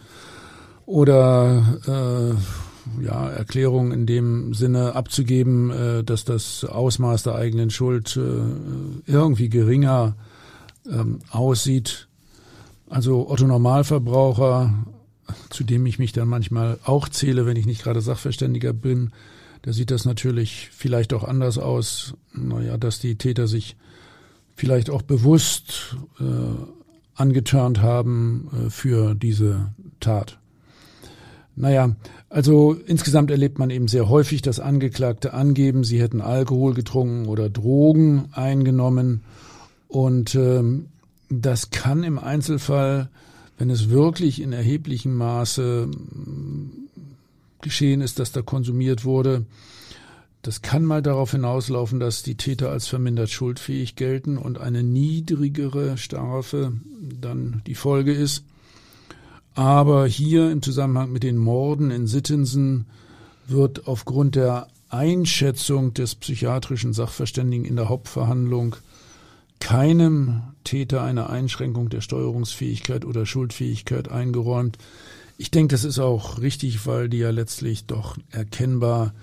[0.85, 8.17] oder äh, ja, Erklärungen in dem Sinne abzugeben, äh, dass das Ausmaß der eigenen Schuld
[8.17, 10.15] äh, irgendwie geringer
[10.91, 12.07] ähm, aussieht.
[12.89, 14.73] Also Otto Normalverbraucher,
[15.49, 19.11] zu dem ich mich dann manchmal auch zähle, wenn ich nicht gerade Sachverständiger bin,
[19.63, 22.13] da sieht das natürlich vielleicht auch anders aus.
[22.33, 23.75] Naja, dass die Täter sich
[24.55, 26.23] vielleicht auch bewusst äh,
[27.15, 30.39] angeturnt haben äh, für diese Tat.
[31.55, 31.95] Naja,
[32.29, 37.49] also insgesamt erlebt man eben sehr häufig, dass Angeklagte angeben, sie hätten Alkohol getrunken oder
[37.49, 39.23] Drogen eingenommen.
[39.88, 40.88] Und ähm,
[41.29, 43.09] das kann im Einzelfall,
[43.57, 46.69] wenn es wirklich in erheblichem Maße mm,
[47.61, 49.45] geschehen ist, dass da konsumiert wurde,
[50.47, 55.97] das kann mal darauf hinauslaufen, dass die Täter als vermindert schuldfähig gelten und eine niedrigere
[55.97, 56.71] Strafe
[57.19, 58.45] dann die Folge ist.
[59.55, 62.85] Aber hier im Zusammenhang mit den Morden in Sittensen
[63.47, 68.77] wird aufgrund der Einschätzung des psychiatrischen Sachverständigen in der Hauptverhandlung
[69.59, 74.77] keinem Täter eine Einschränkung der Steuerungsfähigkeit oder Schuldfähigkeit eingeräumt.
[75.37, 79.13] Ich denke, das ist auch richtig, weil die ja letztlich doch erkennbar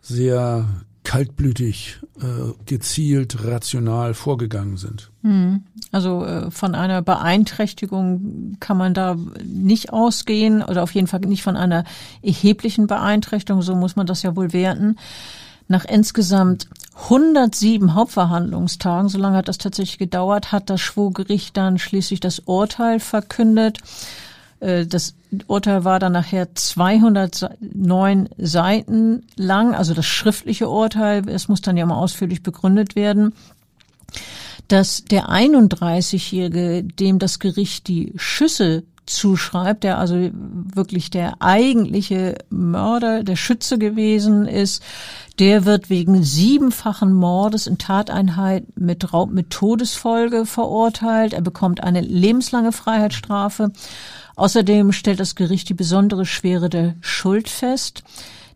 [0.00, 0.66] sehr
[1.06, 5.12] kaltblütig, äh, gezielt, rational vorgegangen sind.
[5.22, 5.62] Hm.
[5.92, 11.44] Also äh, von einer Beeinträchtigung kann man da nicht ausgehen oder auf jeden Fall nicht
[11.44, 11.84] von einer
[12.22, 14.96] erheblichen Beeinträchtigung, so muss man das ja wohl werten.
[15.68, 16.68] Nach insgesamt
[17.04, 23.00] 107 Hauptverhandlungstagen, so lange hat das tatsächlich gedauert, hat das Schwurgericht dann schließlich das Urteil
[23.00, 23.78] verkündet.
[24.60, 25.14] Äh, das
[25.46, 31.28] Urteil war dann nachher 209 Seiten lang, also das schriftliche Urteil.
[31.28, 33.32] Es muss dann ja mal ausführlich begründet werden
[34.68, 43.22] dass der 31-Jährige, dem das Gericht die Schüsse zuschreibt, der also wirklich der eigentliche Mörder,
[43.22, 44.82] der Schütze gewesen ist,
[45.38, 51.34] der wird wegen siebenfachen Mordes in Tateinheit mit Raub mit Todesfolge verurteilt.
[51.34, 53.70] Er bekommt eine lebenslange Freiheitsstrafe.
[54.34, 58.02] Außerdem stellt das Gericht die besondere Schwere der Schuld fest.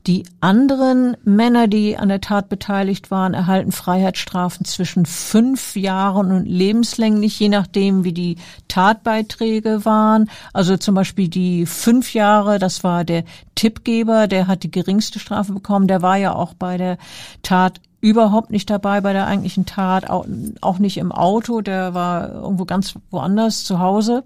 [0.07, 6.47] Die anderen Männer, die an der Tat beteiligt waren, erhalten Freiheitsstrafen zwischen fünf Jahren und
[6.47, 8.37] lebenslänglich, je nachdem, wie die
[8.69, 10.31] Tatbeiträge waren.
[10.55, 13.25] Also zum Beispiel die fünf Jahre, das war der
[13.55, 15.87] Tippgeber, der hat die geringste Strafe bekommen.
[15.87, 16.97] Der war ja auch bei der
[17.43, 20.27] Tat überhaupt nicht dabei bei der eigentlichen Tat, auch,
[20.63, 24.25] auch nicht im Auto, der war irgendwo ganz woanders zu Hause.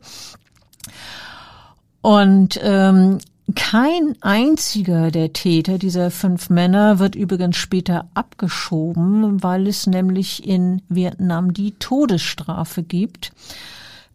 [2.01, 3.19] Und ähm,
[3.55, 10.81] kein einziger der Täter dieser fünf Männer wird übrigens später abgeschoben, weil es nämlich in
[10.89, 13.33] Vietnam die Todesstrafe gibt.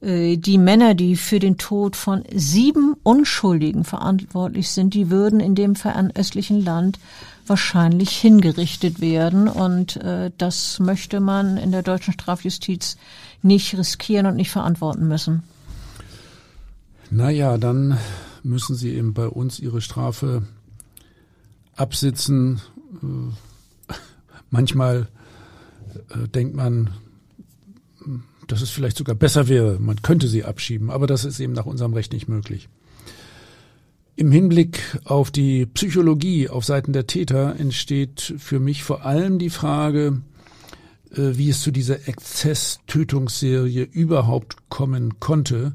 [0.02, 5.54] Äh, die Männer, die für den Tod von sieben Unschuldigen verantwortlich sind, die würden in
[5.54, 6.98] dem fernöstlichen Land
[7.46, 9.48] wahrscheinlich hingerichtet werden.
[9.48, 12.98] Und äh, das möchte man in der deutschen Strafjustiz
[13.44, 15.44] nicht riskieren und nicht verantworten müssen.
[17.12, 17.98] Naja, dann
[18.44, 20.44] müssen sie eben bei uns ihre Strafe
[21.76, 22.62] absitzen.
[23.02, 23.96] Äh,
[24.50, 25.08] manchmal
[26.10, 26.92] äh, denkt man,
[28.48, 31.66] dass es vielleicht sogar besser wäre, man könnte sie abschieben, aber das ist eben nach
[31.66, 32.68] unserem Recht nicht möglich.
[34.16, 39.50] Im Hinblick auf die Psychologie auf Seiten der Täter entsteht für mich vor allem die
[39.50, 40.22] Frage,
[41.12, 45.74] äh, wie es zu dieser Exzess-Tötungsserie überhaupt kommen konnte,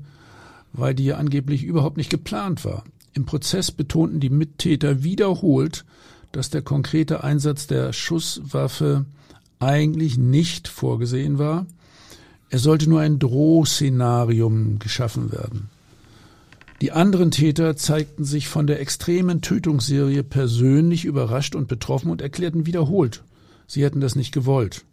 [0.75, 2.85] weil die ja angeblich überhaupt nicht geplant war.
[3.14, 5.85] Im Prozess betonten die Mittäter wiederholt,
[6.33, 9.07] dass der konkrete Einsatz der Schusswaffe
[9.61, 11.66] eigentlich nicht vorgesehen war.
[12.51, 15.70] Es sollte nur ein Drohszenarium geschaffen werden.
[16.81, 22.66] Die anderen Täter zeigten sich von der extremen Tötungsserie persönlich überrascht und betroffen und erklärten
[22.66, 23.22] wiederholt,
[23.68, 24.85] sie hätten das nicht gewollt.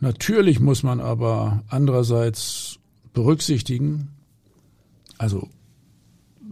[0.00, 2.78] Natürlich muss man aber andererseits
[3.14, 4.08] berücksichtigen,
[5.18, 5.48] also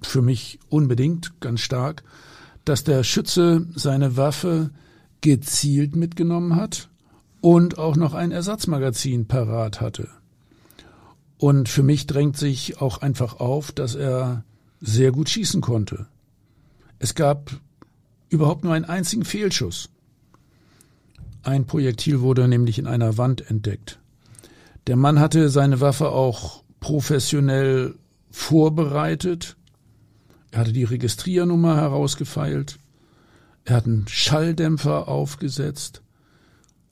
[0.03, 2.03] für mich unbedingt ganz stark,
[2.65, 4.71] dass der Schütze seine Waffe
[5.21, 6.89] gezielt mitgenommen hat
[7.41, 10.09] und auch noch ein Ersatzmagazin parat hatte.
[11.39, 14.45] Und für mich drängt sich auch einfach auf, dass er
[14.81, 16.07] sehr gut schießen konnte.
[16.99, 17.51] Es gab
[18.29, 19.91] überhaupt nur einen einzigen Fehlschuss.
[21.43, 23.99] Ein Projektil wurde nämlich in einer Wand entdeckt.
[24.87, 27.95] Der Mann hatte seine Waffe auch professionell
[28.35, 29.57] vorbereitet.
[30.51, 32.79] Er hatte die Registriernummer herausgefeilt.
[33.65, 36.03] Er hat einen Schalldämpfer aufgesetzt.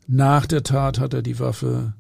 [0.07, 1.95] Nach der Tat hat er die Waffe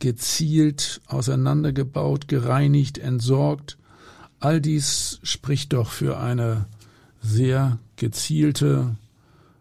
[0.00, 3.78] gezielt auseinandergebaut, gereinigt, entsorgt.
[4.40, 6.66] All dies spricht doch für eine
[7.20, 8.96] sehr gezielte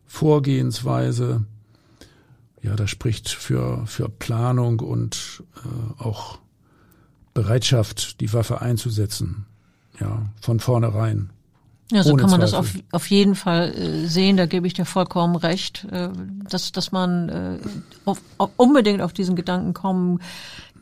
[0.07, 1.45] Vorgehensweise.
[2.63, 6.39] Ja, das spricht für, für Planung und äh, auch
[7.37, 9.45] Bereitschaft, die Waffe einzusetzen.
[9.99, 11.29] Ja, von vornherein.
[11.91, 12.41] Ja, so kann man Zweifel.
[12.41, 16.09] das auf, auf jeden Fall äh, sehen, da gebe ich dir vollkommen recht, äh,
[16.49, 17.59] dass, dass man äh,
[18.05, 20.19] auf, auf unbedingt auf diesen Gedanken kommen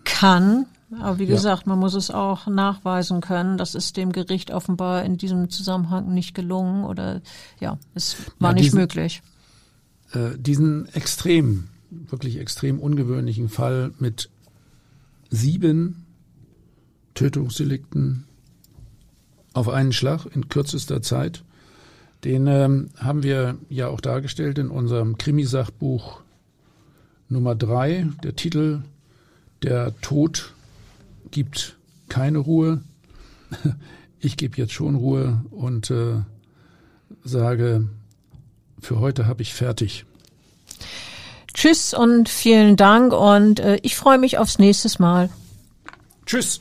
[0.05, 0.65] kann,
[1.01, 3.57] Aber wie gesagt, man muss es auch nachweisen können.
[3.57, 7.21] Das ist dem Gericht offenbar in diesem Zusammenhang nicht gelungen oder
[7.59, 9.21] ja, es war ja, nicht diesen, möglich.
[10.13, 14.29] Äh, diesen extrem, wirklich extrem ungewöhnlichen Fall mit
[15.29, 16.04] sieben
[17.15, 18.25] Tötungsdelikten
[19.53, 21.43] auf einen Schlag in kürzester Zeit,
[22.23, 26.21] den ähm, haben wir ja auch dargestellt in unserem Krimisachbuch
[27.29, 28.07] Nummer drei.
[28.23, 28.81] Der Titel
[29.63, 30.53] Der Tod
[31.31, 31.77] gibt
[32.09, 32.81] keine Ruhe.
[34.21, 36.15] Ich gebe jetzt schon Ruhe und äh,
[37.23, 37.87] sage,
[38.79, 40.05] für heute habe ich fertig.
[41.53, 45.29] Tschüss und vielen Dank und äh, ich freue mich aufs nächste Mal.
[46.25, 46.59] Tschüss.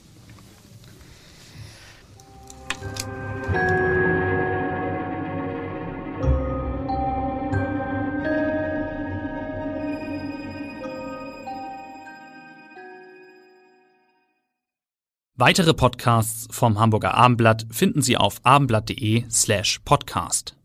[15.47, 20.57] Weitere Podcasts vom Hamburger Abendblatt finden Sie auf abendblatt.de slash podcast.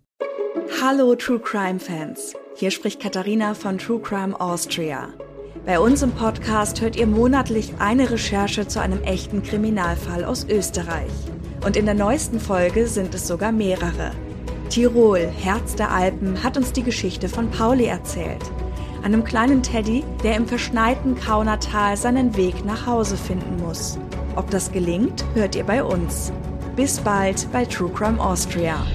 [0.81, 2.33] Hallo True Crime Fans.
[2.55, 5.09] Hier spricht Katharina von True Crime Austria.
[5.65, 11.11] Bei uns im Podcast hört ihr monatlich eine Recherche zu einem echten Kriminalfall aus Österreich.
[11.65, 14.13] Und in der neuesten Folge sind es sogar mehrere.
[14.69, 18.49] Tirol, Herz der Alpen, hat uns die Geschichte von Pauli erzählt.
[19.03, 23.97] Einem kleinen Teddy, der im verschneiten Kaunertal seinen Weg nach Hause finden muss.
[24.35, 26.31] Ob das gelingt, hört ihr bei uns.
[26.75, 28.85] Bis bald bei True Crime Austria.